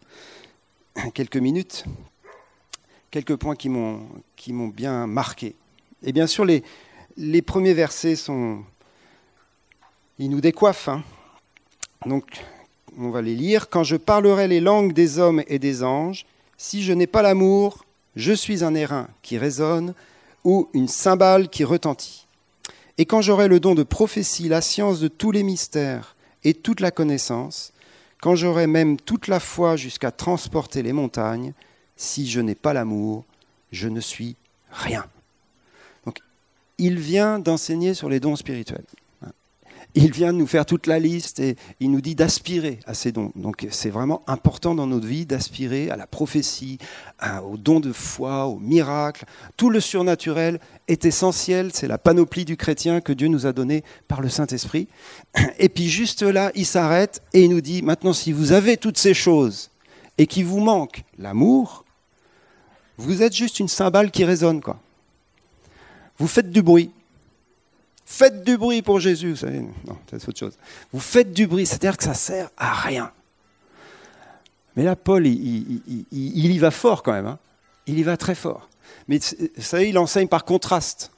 [1.14, 1.84] quelques minutes,
[3.10, 5.54] quelques points qui m'ont bien marqué.
[6.02, 6.62] Et bien sûr, les,
[7.16, 8.62] les premiers versets sont,
[10.18, 10.88] il nous décoiffe.
[10.88, 11.02] Hein.
[12.06, 12.42] Donc,
[12.98, 13.68] on va les lire.
[13.70, 17.84] Quand je parlerai les langues des hommes et des anges, si je n'ai pas l'amour,
[18.16, 19.94] je suis un airain qui résonne
[20.44, 22.26] ou une cymbale qui retentit.
[22.98, 26.80] Et quand j'aurai le don de prophétie, la science de tous les mystères et toute
[26.80, 27.72] la connaissance,
[28.20, 31.54] quand j'aurai même toute la foi jusqu'à transporter les montagnes,
[31.96, 33.24] si je n'ai pas l'amour,
[33.70, 34.36] je ne suis
[34.70, 35.04] rien.
[36.04, 36.18] Donc,
[36.78, 38.84] il vient d'enseigner sur les dons spirituels.
[39.94, 43.12] Il vient de nous faire toute la liste et il nous dit d'aspirer à ces
[43.12, 43.30] dons.
[43.36, 46.78] Donc c'est vraiment important dans notre vie d'aspirer à la prophétie,
[47.44, 49.26] aux dons de foi, aux miracles.
[49.56, 53.84] Tout le surnaturel est essentiel, c'est la panoplie du chrétien que Dieu nous a donnée
[54.08, 54.88] par le Saint-Esprit.
[55.58, 58.98] Et puis juste là, il s'arrête et il nous dit, maintenant si vous avez toutes
[58.98, 59.70] ces choses
[60.16, 61.84] et qu'il vous manque l'amour,
[62.96, 64.60] vous êtes juste une cymbale qui résonne.
[64.60, 64.80] quoi.
[66.18, 66.90] Vous faites du bruit
[68.04, 69.60] Faites du bruit pour Jésus, vous savez.
[69.60, 70.56] Non, c'est autre chose.
[70.92, 73.12] Vous faites du bruit, c'est-à-dire que ça sert à rien.
[74.76, 77.26] Mais là, Paul, il, y va fort quand même.
[77.26, 77.38] Hein.
[77.86, 78.68] Il y va très fort.
[79.08, 81.10] Mais vous savez, il enseigne par contraste.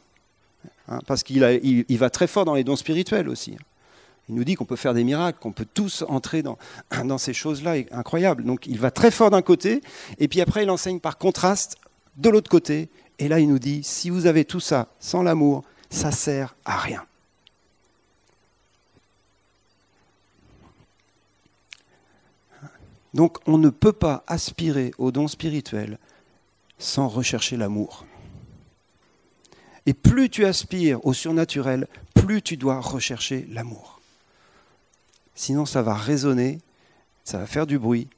[0.89, 1.43] Hein, parce qu'il
[1.89, 3.53] il, va très fort dans les dons spirituels aussi.
[3.53, 3.65] Hein.
[4.29, 6.59] Il nous dit qu'on peut faire des miracles, qu'on peut tous entrer dans,
[7.05, 8.45] dans ces choses-là incroyables.
[8.45, 9.83] Donc il va très fort d'un côté,
[10.19, 11.77] et puis après il enseigne par contraste
[12.17, 12.89] de l'autre côté.
[13.19, 16.77] Et là il nous dit, si vous avez tout ça sans l'amour, ça sert à
[16.77, 17.07] rien.
[23.15, 25.99] Donc on ne peut pas aspirer au don spirituel
[26.79, 28.07] sans rechercher l'amour.
[29.87, 34.01] Et plus tu aspires au surnaturel, plus tu dois rechercher l'amour.
[35.37, 36.59] Sinon ça va résonner,
[37.23, 38.09] ça va faire du bruit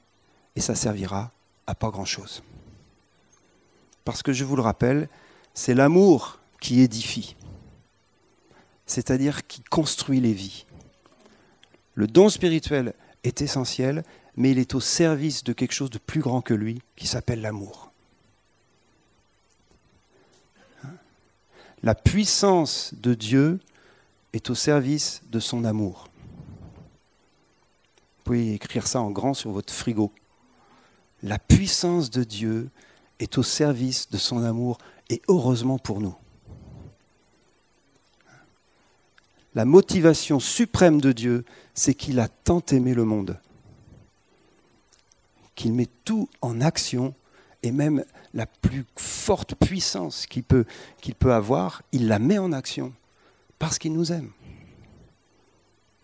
[0.55, 1.31] et ça servira
[1.67, 2.43] à pas grand-chose.
[4.07, 5.11] Parce que je vous le rappelle,
[5.53, 7.37] c'est l'amour qui édifie
[8.87, 10.65] c'est-à-dire qui construit les vies.
[11.95, 12.95] Le don spirituel
[13.25, 14.05] est essentiel,
[14.37, 17.41] mais il est au service de quelque chose de plus grand que lui, qui s'appelle
[17.41, 17.91] l'amour.
[21.83, 23.61] La puissance de Dieu
[24.33, 26.09] est au service de son amour.
[28.19, 30.13] Vous pouvez écrire ça en grand sur votre frigo.
[31.23, 32.71] La puissance de Dieu
[33.19, 36.17] est au service de son amour, et heureusement pour nous.
[39.57, 43.41] La motivation suprême de Dieu, c'est qu'il a tant aimé le monde,
[45.55, 47.15] qu'il met tout en action,
[47.63, 50.67] et même la plus forte puissance qu'il peut,
[51.25, 52.93] avoir, il la met en action,
[53.59, 54.31] parce qu'il nous aime.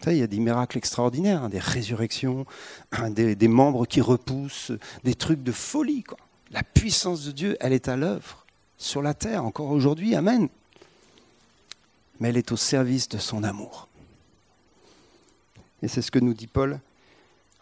[0.07, 2.47] il y a des miracles extraordinaires, hein, des résurrections,
[2.93, 4.73] hein, des, membres qui repoussent,
[5.05, 6.05] des trucs de folie.
[6.53, 8.47] La puissance de Dieu, elle est à l'œuvre
[8.79, 10.15] sur la terre, encore aujourd'hui.
[10.15, 10.49] Amen
[12.23, 13.89] mais elle est au service de son amour.
[15.83, 16.79] Et c'est ce que nous dit Paul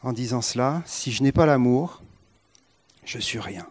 [0.02, 2.02] en disant cela, si je n'ai pas l'amour,
[3.06, 3.66] je suis rien.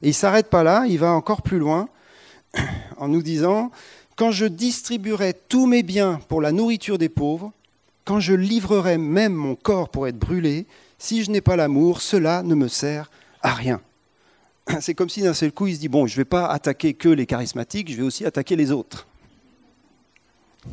[0.00, 1.90] Et il ne s'arrête pas là, il va encore plus loin
[2.96, 3.70] en nous disant,
[4.16, 7.52] quand je distribuerai tous mes biens pour la nourriture des pauvres,
[8.06, 10.64] quand je livrerai même mon corps pour être brûlé,
[10.98, 13.10] si je n'ai pas l'amour, cela ne me sert
[13.42, 13.82] à rien.
[14.80, 16.94] C'est comme si d'un seul coup il se dit, bon, je ne vais pas attaquer
[16.94, 19.06] que les charismatiques, je vais aussi attaquer les autres.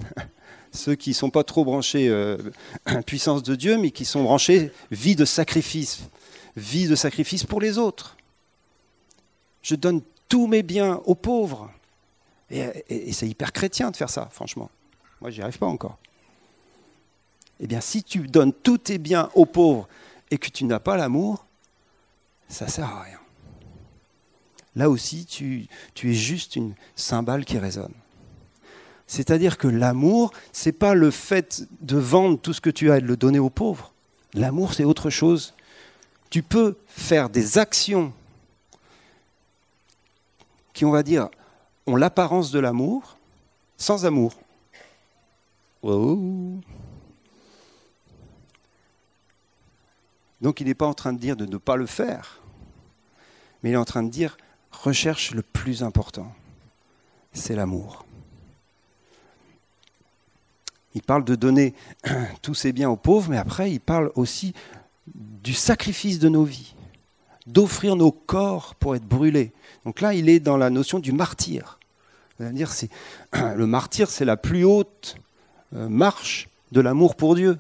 [0.72, 2.38] Ceux qui ne sont pas trop branchés euh,
[3.06, 6.00] puissance de Dieu, mais qui sont branchés vie de sacrifice,
[6.56, 8.18] vie de sacrifice pour les autres.
[9.62, 11.72] Je donne tous mes biens aux pauvres.
[12.50, 14.70] Et, c'est hyper chrétien de faire ça, franchement.
[15.22, 15.98] Moi, j'y arrive pas encore.
[17.60, 19.88] Eh bien, si tu donnes tous tes biens aux pauvres
[20.32, 21.46] et que tu n'as pas l'amour,
[22.50, 23.20] ça sert à rien.
[24.76, 25.68] Là aussi, tu
[26.04, 27.94] es juste une cymbale qui résonne.
[29.08, 32.98] C'est-à-dire que l'amour, ce n'est pas le fait de vendre tout ce que tu as
[32.98, 33.94] et de le donner aux pauvres.
[34.34, 35.54] L'amour, c'est autre chose.
[36.30, 38.14] Tu peux faire des actions
[40.74, 41.30] qui, on va dire,
[41.86, 43.18] ont l'apparence de l'amour,
[43.78, 44.34] sans amour.
[50.42, 52.42] Donc il n'est pas en train de dire de ne pas le faire,
[53.62, 54.38] mais il est en train de dire
[54.72, 56.34] recherche le plus important,
[57.34, 58.06] c'est l'amour.
[60.96, 61.74] Il parle de donner
[62.42, 64.54] tous ses biens aux pauvres, mais après, il parle aussi
[65.14, 66.76] du sacrifice de nos vies,
[67.48, 69.52] d'offrir nos corps pour être brûlés.
[69.86, 71.80] Donc là, il est dans la notion du martyr.
[72.40, 72.72] dire
[73.56, 75.18] le martyr, c'est la plus haute
[75.76, 77.58] euh, marche de l'amour pour Dieu.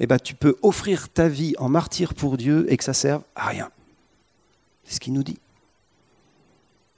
[0.00, 3.22] Eh ben, tu peux offrir ta vie en martyr pour Dieu et que ça serve
[3.36, 3.70] à rien.
[4.84, 5.38] C'est ce qu'il nous dit.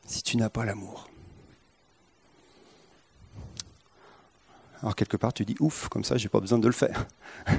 [0.06, 1.08] Si tu n'as pas l'amour.
[4.82, 7.06] Alors quelque part, tu dis ouf, comme ça, j'ai pas besoin de le faire.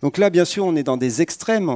[0.00, 1.70] Donc là, bien sûr, on est dans des extrêmes.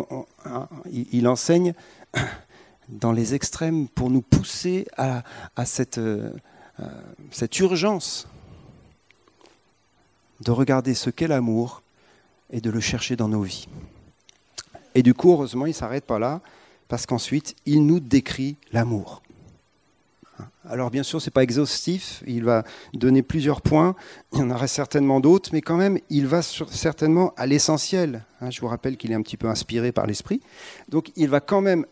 [0.45, 1.75] Hein, il, enseigne
[2.89, 5.25] dans les extrêmes pour nous pousser à,
[5.65, 6.31] cette, euh,
[7.33, 8.29] cette urgence
[10.41, 11.83] de regarder ce qu'est l'amour
[12.51, 13.67] et de le chercher dans nos vies.
[14.95, 16.41] Et du coup, heureusement, il ne s'arrête pas là,
[16.89, 19.23] parce qu'ensuite, il nous décrit l'amour.
[20.69, 22.63] Alors bien sûr, ce n'est pas exhaustif, il va
[22.95, 23.97] donner plusieurs points,
[24.33, 28.25] il y en aurait certainement d'autres, mais quand même, il va certainement à l'essentiel.
[28.41, 28.51] Hein.
[28.51, 30.41] je vous rappelle qu'il est un petit peu inspiré par l'esprit.
[30.89, 31.85] Donc il va quand même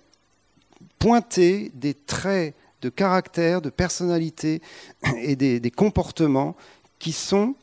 [1.01, 4.63] pointer des traits de caractère, de personnalité
[5.17, 6.55] et des comportements
[7.01, 7.57] qui sont,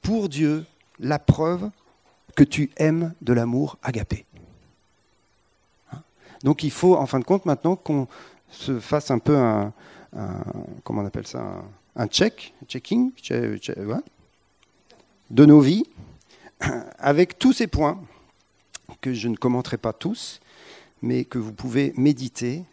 [0.00, 0.66] pour Dieu,
[0.98, 1.70] la preuve
[2.34, 4.24] que tu aimes de l'amour agapé.
[5.92, 6.02] Hein.
[6.42, 8.08] Donc il faut, en fin de compte, maintenant qu'on
[8.50, 9.72] se fasse un peu un,
[10.84, 11.64] comment on appelle ça,
[11.96, 13.12] un, check, checking,
[15.30, 15.84] de nos vies,
[16.98, 18.00] avec tous ces points
[19.00, 20.40] que je ne commenterai pas tous,
[21.00, 22.64] mais que vous pouvez méditer,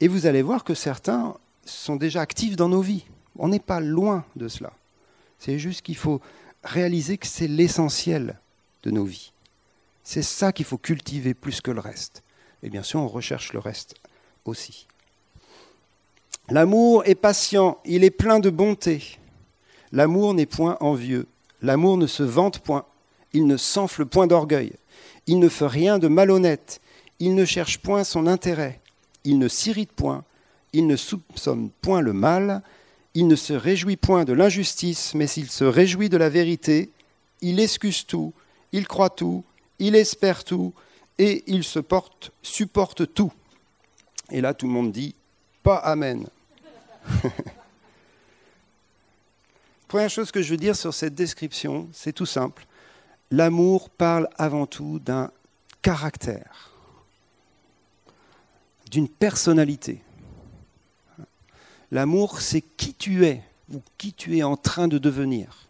[0.00, 3.04] et vous allez voir que certains sont déjà actifs dans nos vies.
[3.38, 4.72] On n'est pas loin de cela.
[5.38, 6.20] C'est juste qu'il faut
[6.64, 8.38] réaliser que c'est l'essentiel
[8.82, 9.32] de nos vies.
[10.04, 12.22] C'est ça qu'il faut cultiver plus que le reste.
[12.62, 13.94] Et bien sûr, on recherche le reste
[14.44, 14.86] aussi.
[16.50, 19.18] L'amour est patient, il est plein de bonté.
[19.92, 21.26] L'amour n'est point envieux.
[21.62, 22.84] L'amour ne se vante point.
[23.32, 24.72] Il ne s'enfle point d'orgueil.
[25.26, 26.80] Il ne fait rien de malhonnête.
[27.18, 28.80] Il ne cherche point son intérêt.
[29.24, 30.24] Il ne s'irrite point.
[30.72, 32.62] Il ne soupçonne point le mal.
[33.14, 36.90] Il ne se réjouit point de l'injustice, mais s'il se réjouit de la vérité.
[37.42, 38.32] Il excuse tout
[38.72, 39.44] il croit tout,
[39.78, 40.72] il espère tout,
[41.18, 43.32] et il se porte, supporte tout.
[44.30, 45.14] Et là, tout le monde dit
[45.62, 46.26] pas Amen.
[49.88, 52.64] Première chose que je veux dire sur cette description, c'est tout simple.
[53.30, 55.30] L'amour parle avant tout d'un
[55.82, 56.70] caractère,
[58.90, 60.02] d'une personnalité.
[61.90, 65.66] L'amour, c'est qui tu es ou qui tu es en train de devenir.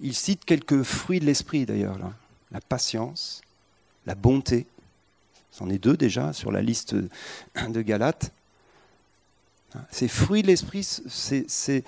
[0.00, 1.98] Il cite quelques fruits de l'esprit d'ailleurs,
[2.50, 3.42] la patience,
[4.06, 4.66] la bonté.
[5.52, 8.32] C'en est deux déjà sur la liste de Galates.
[9.90, 11.84] Ces fruits de l'esprit, c'est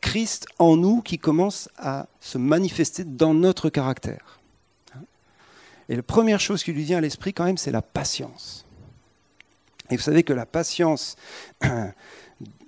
[0.00, 4.38] Christ en nous qui commence à se manifester dans notre caractère.
[5.88, 8.66] Et la première chose qui lui vient à l'esprit quand même, c'est la patience.
[9.90, 11.16] Et vous savez que la patience,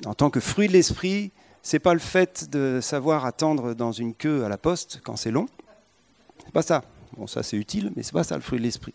[0.06, 4.14] en tant que fruit de l'esprit, c'est pas le fait de savoir attendre dans une
[4.14, 5.46] queue à la poste quand c'est long.
[6.44, 6.82] C'est pas ça.
[7.16, 8.94] Bon, ça c'est utile, mais c'est pas ça le fruit de l'esprit.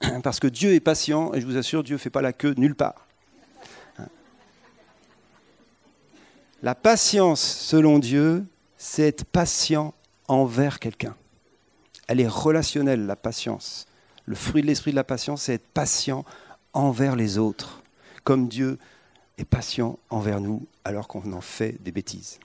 [0.24, 2.54] Parce que Dieu est patient, et je vous assure, Dieu ne fait pas la queue
[2.56, 3.03] nulle part.
[6.64, 8.46] La patience, selon Dieu,
[8.78, 9.92] c'est être patient
[10.28, 11.14] envers quelqu'un.
[12.08, 13.84] Elle est relationnelle, la patience.
[14.24, 16.24] Le fruit de l'esprit de la patience, c'est être patient
[16.72, 17.82] envers les autres,
[18.24, 18.78] comme Dieu
[19.36, 22.40] est patient envers nous alors qu'on en fait des bêtises.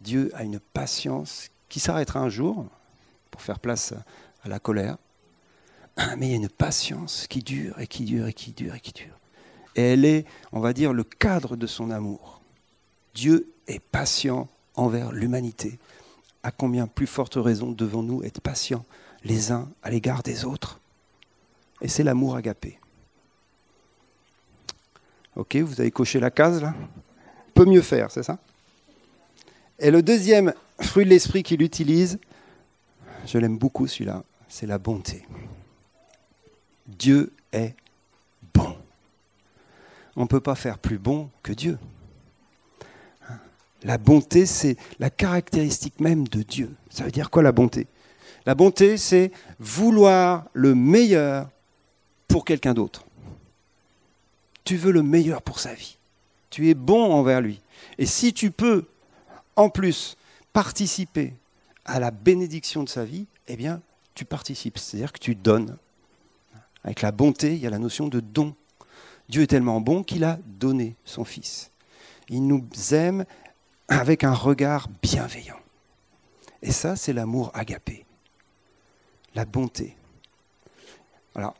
[0.00, 2.66] Dieu a une patience qui s'arrêtera un jour
[3.30, 3.94] pour faire place
[4.42, 4.96] à la colère,
[6.18, 8.80] mais il y a une patience qui dure et qui dure et qui dure et
[8.80, 9.16] qui dure.
[9.76, 12.36] Et elle est, on va dire, le cadre de son amour.
[13.16, 15.78] Dieu est patient envers l'humanité.
[16.42, 18.84] À combien plus forte raison devons-nous être patients
[19.24, 20.80] les uns à l'égard des autres?
[21.80, 22.78] Et c'est l'amour agapé.
[25.34, 26.74] Ok, vous avez coché la case là?
[27.54, 28.38] Peut mieux faire, c'est ça?
[29.78, 30.52] Et le deuxième
[30.82, 32.18] fruit de l'esprit qu'il utilise,
[33.24, 35.26] je l'aime beaucoup celui-là, c'est la bonté.
[36.86, 37.74] Dieu est
[38.52, 38.76] bon.
[40.16, 41.78] On ne peut pas faire plus bon que Dieu.
[43.82, 46.74] La bonté, c'est la caractéristique même de Dieu.
[46.90, 47.86] Ça veut dire quoi la bonté?
[48.46, 51.48] La bonté, c'est vouloir le meilleur
[52.28, 53.06] pour quelqu'un d'autre
[54.66, 55.96] tu veux le meilleur pour sa vie.
[56.50, 57.60] Tu es bon envers lui.
[57.96, 58.84] Et si tu peux,
[59.54, 60.16] en plus,
[60.52, 61.32] participer
[61.86, 63.80] à la bénédiction de sa vie, eh bien,
[64.14, 64.76] tu participes.
[64.76, 65.78] C'est-à-dire que tu donnes.
[66.82, 68.54] Avec la bonté, il y a la notion de don.
[69.28, 71.70] Dieu est tellement bon qu'il a donné son Fils.
[72.28, 73.24] Il nous aime
[73.88, 75.58] avec un regard bienveillant.
[76.62, 78.04] Et ça, c'est l'amour agapé.
[79.34, 79.96] La bonté.
[81.34, 81.54] Alors,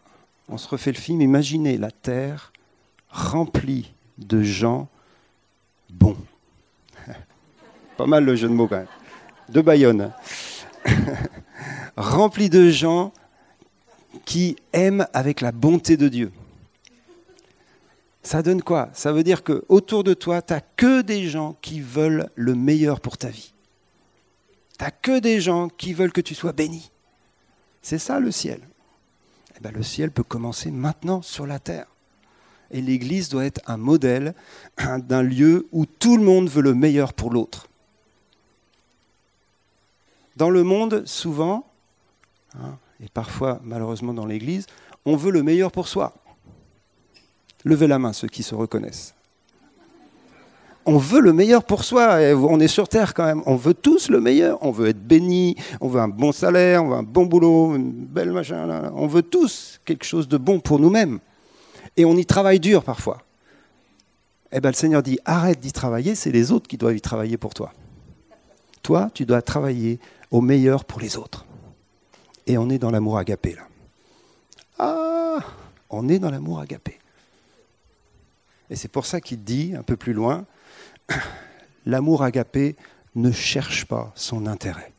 [0.49, 1.21] on se refait le film.
[1.21, 2.53] Imaginez la terre
[3.11, 4.89] rempli de gens
[5.91, 6.16] bons.
[7.97, 8.87] Pas mal le jeu de mots quand même.
[9.49, 10.12] De Bayonne.
[11.97, 13.12] rempli de gens
[14.24, 16.33] qui aiment avec la bonté de Dieu.
[18.27, 18.89] Ça donne quoi?
[18.93, 22.57] Ça veut dire que autour de toi, tu n'as que des gens qui veulent le
[22.57, 23.55] meilleur pour ta vie.
[24.77, 26.91] Tu n'as que des gens qui veulent que tu sois béni.
[27.83, 28.59] C'est ça le ciel.
[29.57, 31.87] Eh bien, le ciel peut commencer maintenant sur la terre.
[32.72, 34.35] Et l'Église doit être un modèle
[34.77, 37.68] d'un lieu où tout le monde veut le meilleur pour l'autre.
[40.35, 41.64] Dans le monde, souvent,
[42.59, 44.66] hein, et parfois malheureusement dans l'Église,
[45.05, 46.12] on veut le meilleur pour soi.
[47.67, 49.12] Levez la main ceux qui se reconnaissent.
[50.85, 54.09] On veut le meilleur pour soi, on est sur Terre quand même, on veut tous
[54.09, 57.27] le meilleur, on veut être béni, on veut un bon salaire, on veut un bon
[57.27, 61.19] boulot, une belle machin, on veut tous quelque chose de bon pour nous-mêmes.
[61.97, 63.19] Et on y travaille dur parfois.
[64.53, 67.37] Eh bien le Seigneur dit, arrête d'y travailler, c'est les autres qui doivent y travailler
[67.37, 67.73] pour toi.
[68.85, 69.99] Toi, tu dois travailler
[70.31, 71.45] au meilleur pour les autres.
[72.47, 73.67] Et on est dans l'amour agapé là.
[74.79, 75.41] Ah,
[75.91, 77.01] on est dans l'amour agapé.
[78.71, 80.45] Et c'est pour ça qu'il dit un peu plus loin,
[81.87, 82.77] l'amour agapé
[83.14, 84.93] ne cherche pas son intérêt.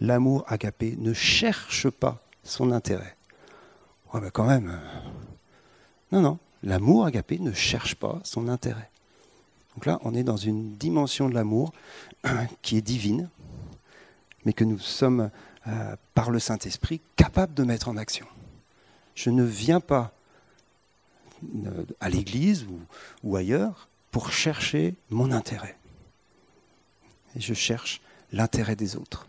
[0.00, 3.16] L'amour agapé ne cherche pas son intérêt.
[4.12, 4.70] Ouais, mais quand même.
[4.70, 5.10] Euh,
[6.12, 6.38] non, non.
[6.62, 8.90] L'amour agapé ne cherche pas son intérêt.
[9.74, 11.72] Donc là, on est dans une dimension de l'amour
[12.62, 13.28] qui est divine,
[14.44, 15.30] mais que nous sommes,
[15.66, 18.26] euh, par le Saint-Esprit, capables de mettre en action.
[19.14, 20.12] Je ne viens pas
[22.00, 22.66] à l'église
[23.22, 25.76] ou, ailleurs pour chercher mon intérêt.
[27.36, 28.00] Et je cherche
[28.32, 29.26] l'intérêt des autres.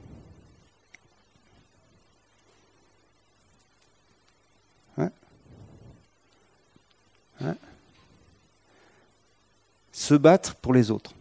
[9.92, 11.14] Se battre pour les autres.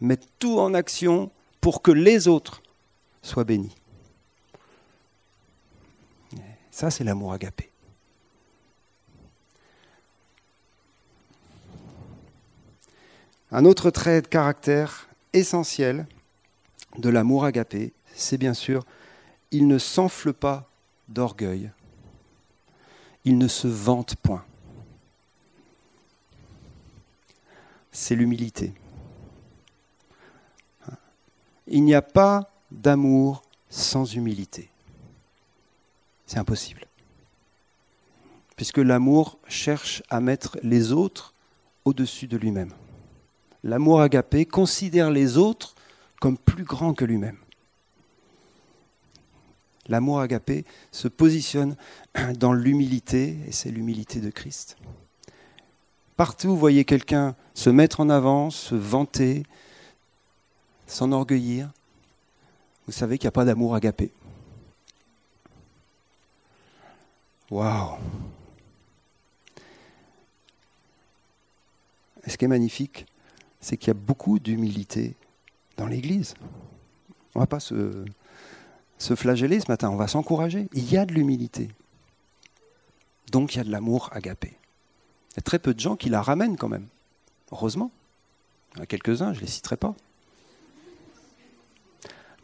[0.00, 1.30] Mettre tout en action
[1.60, 2.62] pour que les autres
[3.22, 3.74] soient bénis.
[6.70, 7.70] Ça, c'est l'amour agapé.
[13.56, 16.08] Un autre trait de caractère essentiel
[16.98, 18.84] de l'amour agapé, c'est bien sûr,
[19.52, 20.68] il ne s'enfle pas
[21.06, 21.70] d'orgueil.
[23.24, 24.44] Il ne se vante point.
[27.92, 28.74] C'est l'humilité.
[31.68, 34.68] Il n'y a pas d'amour sans humilité.
[36.26, 36.88] C'est impossible.
[38.56, 41.34] Puisque l'amour cherche à mettre les autres
[41.84, 42.72] au-dessus de lui-même
[43.64, 45.74] l'amour agapé considère les autres
[46.20, 47.38] comme plus grands que lui-même.
[49.88, 51.76] L'amour agapé se positionne
[52.38, 54.76] dans l'humilité, et c'est l'humilité de Christ.
[56.16, 59.42] Partout, vous voyez quelqu'un se mettre en avant, se vanter,
[60.86, 61.72] s'enorgueillir.
[62.86, 64.12] Vous savez qu'il n'y a pas d'amour agapé.
[67.50, 67.98] Waouh
[72.26, 73.06] Et ce qui est magnifique,
[73.64, 75.14] c'est qu'il y a beaucoup d'humilité
[75.78, 76.34] dans l'Église.
[77.34, 78.04] On ne va pas se,
[79.16, 80.68] flageller ce matin, on va s'encourager.
[80.74, 81.68] Il y a de l'humilité.
[83.32, 84.48] Donc il y a de l'amour agapé.
[85.30, 86.86] Il y a très peu de gens qui la ramènent quand même.
[87.52, 87.90] Heureusement.
[88.72, 89.94] Il y en a quelques-uns, je ne les citerai pas.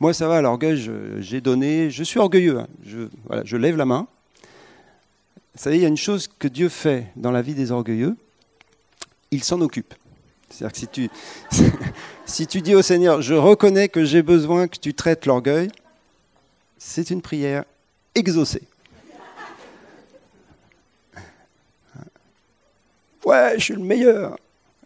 [0.00, 2.60] Moi, ça va, l'orgueil, j'ai donné, je suis orgueilleux.
[2.60, 2.68] Hein.
[2.82, 3.08] Je,
[3.44, 4.08] je lève la main.
[5.54, 8.16] Vous savez, il y a une chose que Dieu fait dans la vie des orgueilleux,
[9.30, 9.94] il s'en occupe.
[10.50, 11.08] C'est-à-dire que
[12.26, 15.70] si tu, dis au Seigneur, je reconnais que j'ai besoin que tu traites l'orgueil,
[16.78, 17.64] c'est une prière
[18.14, 18.62] exaucée.
[23.24, 24.38] Ouais, je suis le meilleur.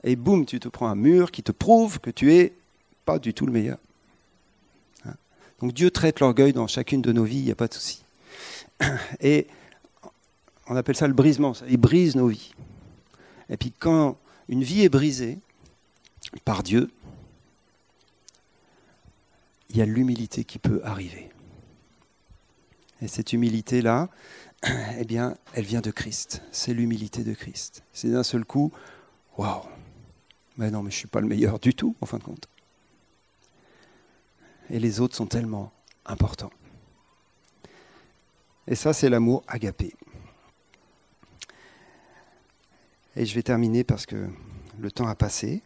[0.03, 2.53] Et boum, tu te prends un mur qui te prouve que tu es
[3.05, 3.79] pas du tout le meilleur.
[5.61, 8.03] Donc Dieu traite l'orgueil dans chacune de nos vies, il n'y a pas de souci.
[9.21, 9.47] Et
[10.67, 12.53] on appelle ça le brisement, il brise nos vies.
[13.49, 15.39] Et puis quand une vie est brisée,
[16.45, 16.91] par Dieu,
[19.71, 21.31] il y a l'humilité qui peut arriver.
[23.03, 24.09] Et cette humilité-là,
[24.99, 26.43] eh bien, elle vient de Christ.
[26.53, 27.83] C'est l'humilité de Christ.
[27.93, 28.73] C'est d'un seul coup,
[29.37, 29.63] waouh,
[30.57, 32.49] mais non, mais je ne suis pas le meilleur du tout, en fin de compte.
[34.71, 35.73] Et les autres sont tellement
[36.07, 36.53] importants.
[38.67, 39.95] Et ça, c'est l'amour agapé.
[43.17, 44.29] Et je vais terminer parce que
[44.79, 45.63] le temps a passé.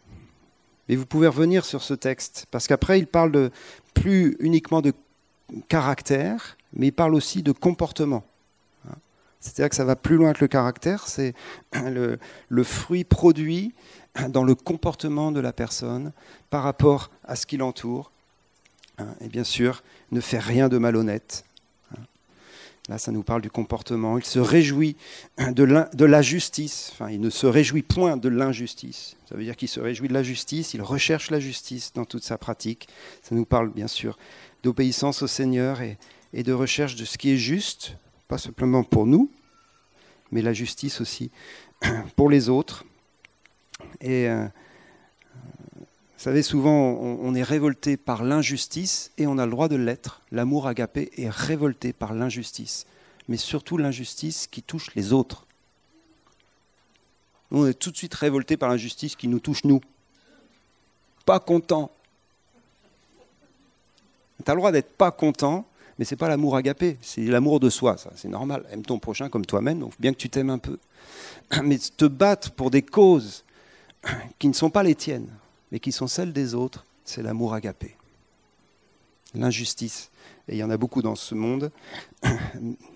[0.89, 3.51] Mais vous pouvez revenir sur ce texte, parce qu'après, il parle
[3.93, 4.91] plus uniquement de
[5.67, 8.23] caractère, mais il parle aussi de comportement.
[9.39, 11.33] C'est-à-dire que ça va plus loin que le caractère, c'est
[11.73, 12.19] le,
[12.49, 13.73] le, fruit produit
[14.29, 16.11] dans le comportement de la personne
[16.49, 18.11] par rapport à ce qui l'entoure.
[19.21, 19.81] Et bien sûr,
[20.11, 21.45] ne fait rien de malhonnête,
[22.89, 24.17] Là, ça nous parle du comportement.
[24.17, 24.97] Il se réjouit
[25.37, 26.89] de la justice.
[26.93, 29.15] Enfin, il ne se réjouit point de l'injustice.
[29.29, 30.73] Ça veut dire qu'il se réjouit de la justice.
[30.73, 32.89] Il recherche la justice dans toute sa pratique.
[33.21, 34.17] Ça nous parle bien sûr
[34.63, 35.97] d'obéissance au Seigneur et,
[36.33, 37.95] de recherche de ce qui est juste,
[38.27, 39.31] pas simplement pour nous,
[40.31, 41.29] mais la justice aussi
[42.15, 42.85] pour les autres.
[44.01, 44.47] Et euh,
[46.19, 50.21] vous savez, souvent, on, est révolté par l'injustice et on a le droit de l'être.
[50.33, 52.85] L'amour agapé est révolté par l'injustice.
[53.29, 55.47] mais surtout l'injustice qui touche les autres.
[57.51, 59.79] Nous, on est tout de suite révoltés par l'injustice qui nous touche nous.
[61.25, 61.89] Pas content.
[64.43, 65.65] Tu as le droit d'être pas content,
[65.97, 68.65] mais c'est pas l'amour agapé, c'est l'amour de soi, ça, c'est normal.
[68.71, 70.79] Aime ton prochain comme toi-même, donc bien que tu t'aimes un peu.
[71.63, 73.45] Mais te battre pour des causes
[74.37, 75.29] qui ne sont pas les tiennes,
[75.71, 77.95] mais qui sont celles des autres, c'est l'amour agapé.
[79.35, 80.09] L'injustice,
[80.47, 81.71] et il y en a beaucoup dans ce monde,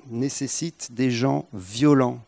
[0.07, 2.23] nécessite des gens violents,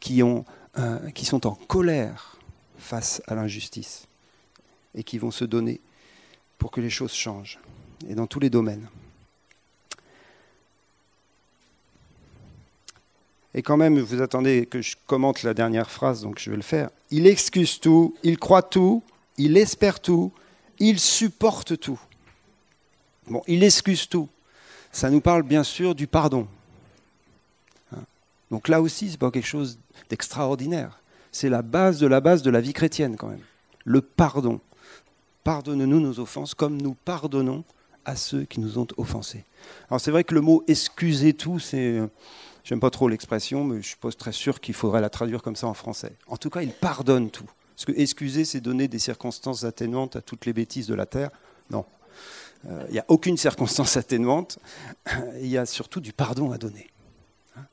[0.00, 2.36] qui, euh, qui sont en colère
[2.76, 4.06] face à l'injustice
[4.94, 5.80] et qui vont se donner
[6.58, 7.58] pour que les choses changent,
[8.06, 8.86] et dans tous les domaines.
[13.54, 16.62] Et quand même, vous attendez que je commente la dernière phrase, donc je vais le
[16.62, 16.90] faire.
[17.10, 19.02] Il excuse tout, il croit tout,
[19.38, 20.32] il espère tout,
[20.80, 22.00] il supporte tout.
[23.28, 24.28] Bon, il excuse tout.
[24.90, 26.48] Ça nous parle bien sûr du pardon.
[27.92, 28.02] Hein.
[28.50, 29.78] Donc là aussi, ce n'est pas quelque chose
[30.10, 31.00] d'extraordinaire.
[31.30, 33.42] C'est la base de la base de la vie chrétienne quand même.
[33.84, 34.60] Le pardon.
[35.44, 37.64] Pardonne-nous nos offenses comme nous pardonnons
[38.04, 39.44] à ceux qui nous ont offensés.
[39.88, 42.00] Alors c'est vrai que le mot excuser tout, c'est...
[42.64, 45.54] J'aime pas trop l'expression, mais je suis pas très sûr qu'il faudrait la traduire comme
[45.54, 46.12] ça en français.
[46.26, 47.48] En tout cas, il pardonne tout.
[47.76, 51.30] Parce que excuser, c'est donner des circonstances atténuantes à toutes les bêtises de la terre.
[51.70, 51.84] Non.
[52.66, 54.58] Euh, il n'y a aucune circonstance atténuante.
[55.40, 56.88] Il y a surtout du pardon à donner.
[57.58, 57.64] Hein.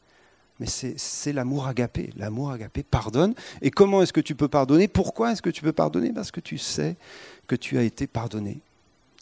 [0.59, 2.11] Mais c'est l'amour agapé.
[2.17, 3.33] L'amour agapé pardonne.
[3.61, 4.89] Et comment est-ce que tu peux pardonner?
[4.89, 6.11] Pourquoi est-ce que tu peux pardonner?
[6.11, 6.97] Parce que tu sais
[7.47, 8.59] que tu as été pardonné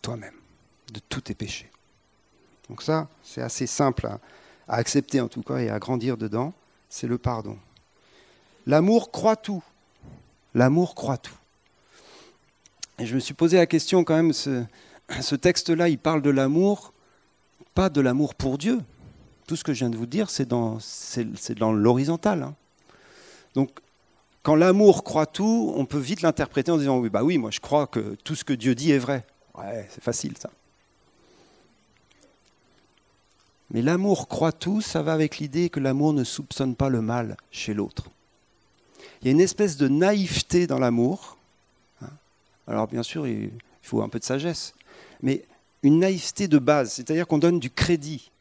[0.02, 0.34] toi-même
[0.92, 1.70] de tous tes péchés.
[2.70, 4.10] Donc ça, c'est assez simple
[4.70, 6.54] à accepter en tout cas et à grandir dedans,
[6.88, 7.58] c'est le pardon.
[8.66, 9.64] L'amour croit tout.
[10.54, 11.36] L'amour croit tout.
[13.00, 16.94] Et je me suis posé la question quand même, ce, texte-là, il parle de l'amour,
[17.74, 18.80] pas de l'amour pour Dieu.
[19.48, 20.78] Tout ce que je viens de vous dire, c'est dans,
[21.58, 22.44] dans l'horizontal.
[22.44, 22.56] Hein.
[23.56, 23.72] Donc,
[24.44, 27.60] quand l'amour croit tout, on peut vite l'interpréter en disant oui, bah oui, moi je
[27.60, 29.26] crois que tout ce que Dieu dit est vrai.
[29.58, 30.50] Ouais, c'est facile ça.
[33.72, 37.38] Mais l'amour croit tout, ça va avec l'idée que l'amour ne soupçonne pas le mal
[37.52, 38.10] chez l'autre.
[39.22, 41.38] Il y a une espèce de naïveté dans l'amour.
[42.02, 42.10] Hein.
[42.68, 43.52] Alors bien sûr, il
[43.82, 44.74] faut un peu de sagesse,
[45.22, 45.46] mais
[45.84, 48.32] une naïveté de base, c'est-à-dire qu'on donne du crédit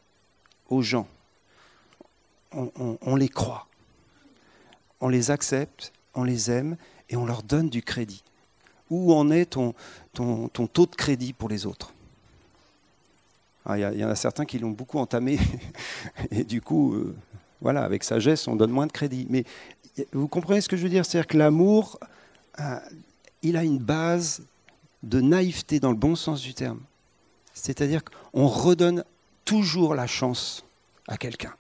[0.68, 1.06] aux gens.
[2.52, 3.66] On, les croit,
[5.00, 6.78] on les accepte, on les aime
[7.10, 8.24] et on leur donne du crédit.
[8.88, 9.74] Où en est ton
[10.14, 11.92] taux de crédit pour les autres?
[13.70, 15.38] Ah, il y, en a certains qui l'ont beaucoup entamé,
[16.30, 17.14] et du coup, euh,
[17.60, 19.26] voilà, avec sagesse, on donne moins de crédit.
[19.28, 19.44] Mais
[20.14, 21.04] vous comprenez ce que je veux dire?
[21.04, 22.00] C'est-à-dire que l'amour,
[22.60, 22.78] euh,
[23.42, 24.42] il a une base
[25.02, 26.80] de naïveté dans le bon sens du terme.
[27.52, 29.04] C'est-à-dire qu'on redonne
[29.44, 30.64] toujours la chance
[31.06, 31.54] à quelqu'un.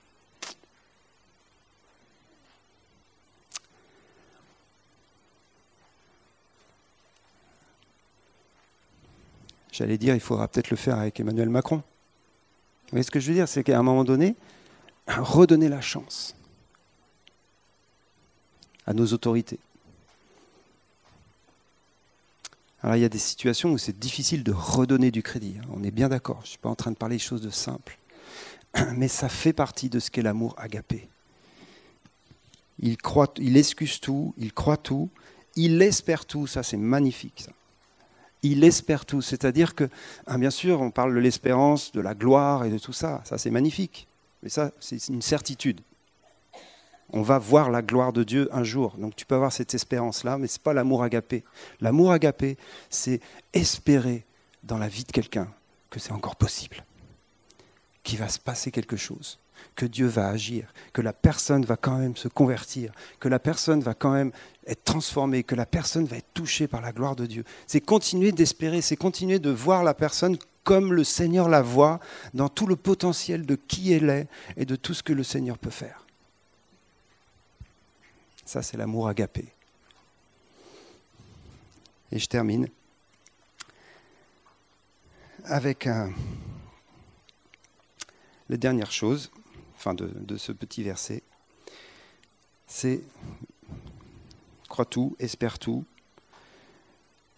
[9.72, 11.82] J'allais dire, il faudra peut-être le faire avec Emmanuel Macron.
[12.92, 14.34] Mais ce que je veux dire, c'est qu'à un moment donné,
[15.06, 16.34] redonner la chance
[18.86, 19.58] à nos autorités.
[22.82, 25.66] Alors il y a des situations où c'est difficile de redonner du crédit, hein.
[25.74, 27.50] on est bien d'accord, je ne suis pas en train de parler de choses de
[27.50, 27.98] simples,
[28.94, 31.08] mais ça fait partie de ce qu'est l'amour agapé.
[32.78, 35.10] Il, croit, il excuse tout, il croit tout,
[35.56, 37.42] il espère tout, ça c'est magnifique.
[37.44, 37.50] Ça
[38.42, 39.20] il espère tout.
[39.20, 39.88] C'est-à-dire que,
[40.26, 43.20] hein, bien sûr, on parle de l'espérance, de la gloire et de tout ça.
[43.24, 44.06] Ça, c'est magnifique.
[44.42, 45.80] Mais ça, c'est une certitude.
[47.10, 48.96] On va voir la gloire de Dieu un jour.
[48.98, 51.42] Donc tu peux avoir cette espérance-là, mais ce n'est pas l'amour agapé.
[51.80, 52.58] L'amour agapé,
[52.90, 53.20] c'est
[53.54, 54.24] espérer
[54.62, 55.48] dans la vie de quelqu'un
[55.88, 56.84] que c'est encore possible,
[58.02, 59.38] qu'il va se passer quelque chose
[59.74, 63.80] que Dieu va agir, que la personne va quand même se convertir, que la personne
[63.80, 64.32] va quand même
[64.66, 67.44] être transformée, que la personne va être touchée par la gloire de Dieu.
[67.66, 71.98] C'est continuer d'espérer, c'est continuer de voir la personne comme le Seigneur la voit,
[72.34, 74.28] dans tout le potentiel de qui elle est
[74.58, 76.04] et de tout ce que le Seigneur peut faire.
[78.44, 79.46] Ça, c'est l'amour agapé.
[82.12, 82.68] Et je termine
[85.44, 86.12] avec un,
[88.48, 89.30] la dernière chose
[89.78, 91.22] enfin de, ce petit verset,
[92.66, 93.00] c'est
[94.68, 95.84] crois tout, espère tout,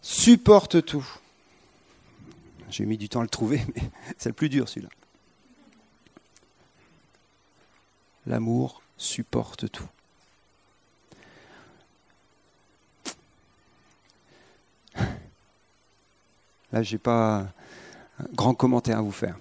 [0.01, 1.07] supporte tout.
[2.71, 3.83] J'ai mis du temps à le trouver, mais
[4.17, 4.89] c'est le plus dur celui-là.
[8.27, 9.89] L'amour supporte tout.
[16.73, 17.53] Là, je n'ai pas
[18.19, 19.37] un grand commentaire à vous faire.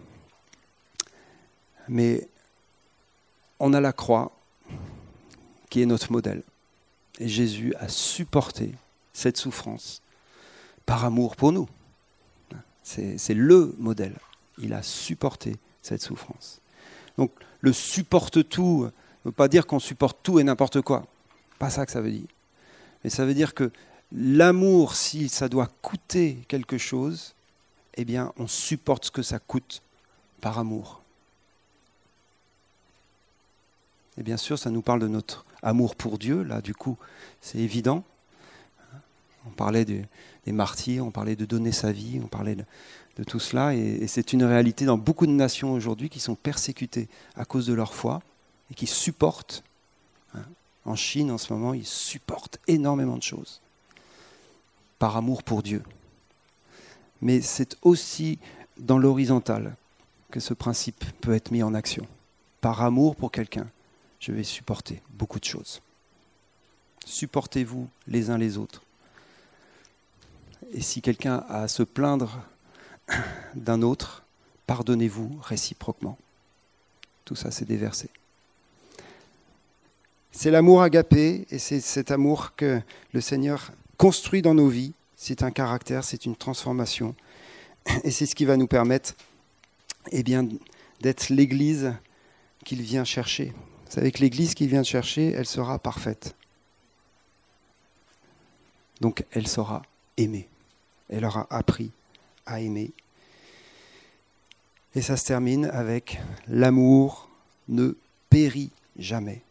[1.87, 2.27] Mais
[3.59, 4.31] on a la croix
[5.69, 6.43] qui est notre modèle.
[7.19, 8.73] Et Jésus a supporté
[9.13, 10.01] cette souffrance
[10.85, 11.67] par amour pour nous.
[12.83, 14.15] C'est le modèle.
[14.57, 16.59] Il a supporté cette souffrance.
[17.17, 21.05] Donc le supporte tout ne veut pas dire qu'on supporte tout et n'importe quoi.
[21.59, 22.27] Pas ça que ça veut dire.
[23.03, 23.71] Mais ça veut dire que
[24.11, 27.35] l'amour, si ça doit coûter quelque chose,
[27.95, 29.81] eh bien on supporte ce que ça coûte
[30.41, 31.01] par amour.
[34.19, 36.43] Et bien sûr, ça nous parle de notre amour pour Dieu.
[36.43, 36.97] Là, du coup,
[37.39, 38.03] c'est évident.
[39.47, 40.05] On parlait des,
[40.47, 43.73] martyrs, on parlait de donner sa vie, on parlait de, tout cela.
[43.73, 47.07] Et, c'est une réalité dans beaucoup de nations aujourd'hui qui sont persécutées
[47.37, 48.21] à cause de leur foi
[48.69, 49.63] et qui supportent.
[50.35, 50.43] Hein.
[50.83, 53.61] En Chine, en ce moment, ils supportent énormément de choses
[54.99, 55.81] par amour pour Dieu.
[57.21, 58.37] Mais c'est aussi
[58.77, 59.75] dans l'horizontal
[60.29, 62.05] que ce principe peut être mis en action.
[62.59, 63.67] Par amour pour quelqu'un,
[64.19, 65.81] je vais supporter beaucoup de choses.
[67.05, 68.83] Supportez-vous les uns les autres.
[70.71, 72.43] Et si quelqu'un a à se plaindre
[73.55, 74.23] d'un autre,
[74.67, 76.17] pardonnez-vous réciproquement.
[77.25, 78.09] Tout ça, c'est déversé.
[80.31, 82.81] C'est l'amour agapé et c'est cet amour que
[83.13, 84.93] le Seigneur construit dans nos vies.
[85.15, 87.15] C'est un caractère, c'est une transformation.
[88.03, 89.15] Et c'est ce qui va nous permettre
[90.11, 90.23] eh
[91.01, 91.93] d'être l'Église
[92.63, 93.53] qu'il vient chercher.
[93.89, 96.35] Savez que l'Église qu'il vient chercher, elle sera parfaite.
[99.01, 99.81] Donc elle sera
[100.17, 100.47] aimée.
[101.09, 101.91] Elle aura appris
[102.45, 102.91] à aimer.
[104.95, 107.29] Et ça se termine avec l'amour
[107.67, 107.93] ne
[108.29, 109.41] périt jamais.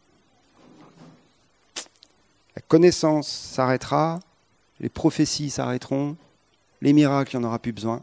[2.55, 4.19] La connaissance s'arrêtera,
[4.79, 6.15] les prophéties s'arrêteront,
[6.81, 8.01] les miracles, il n'y en aura plus besoin.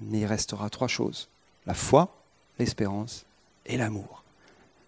[0.00, 1.28] Mais il restera trois choses.
[1.66, 2.14] La foi,
[2.58, 3.24] l'espérance
[3.64, 4.22] et l'amour.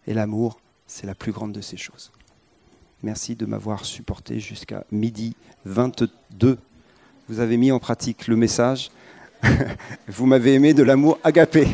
[0.08, 2.10] Et l'amour, c'est la plus grande de ces choses.
[3.02, 5.36] Merci de m'avoir supporté jusqu'à midi
[5.66, 6.58] 22.
[7.28, 8.90] Vous avez mis en pratique le message.
[10.08, 11.68] Vous m'avez aimé de l'amour agapé.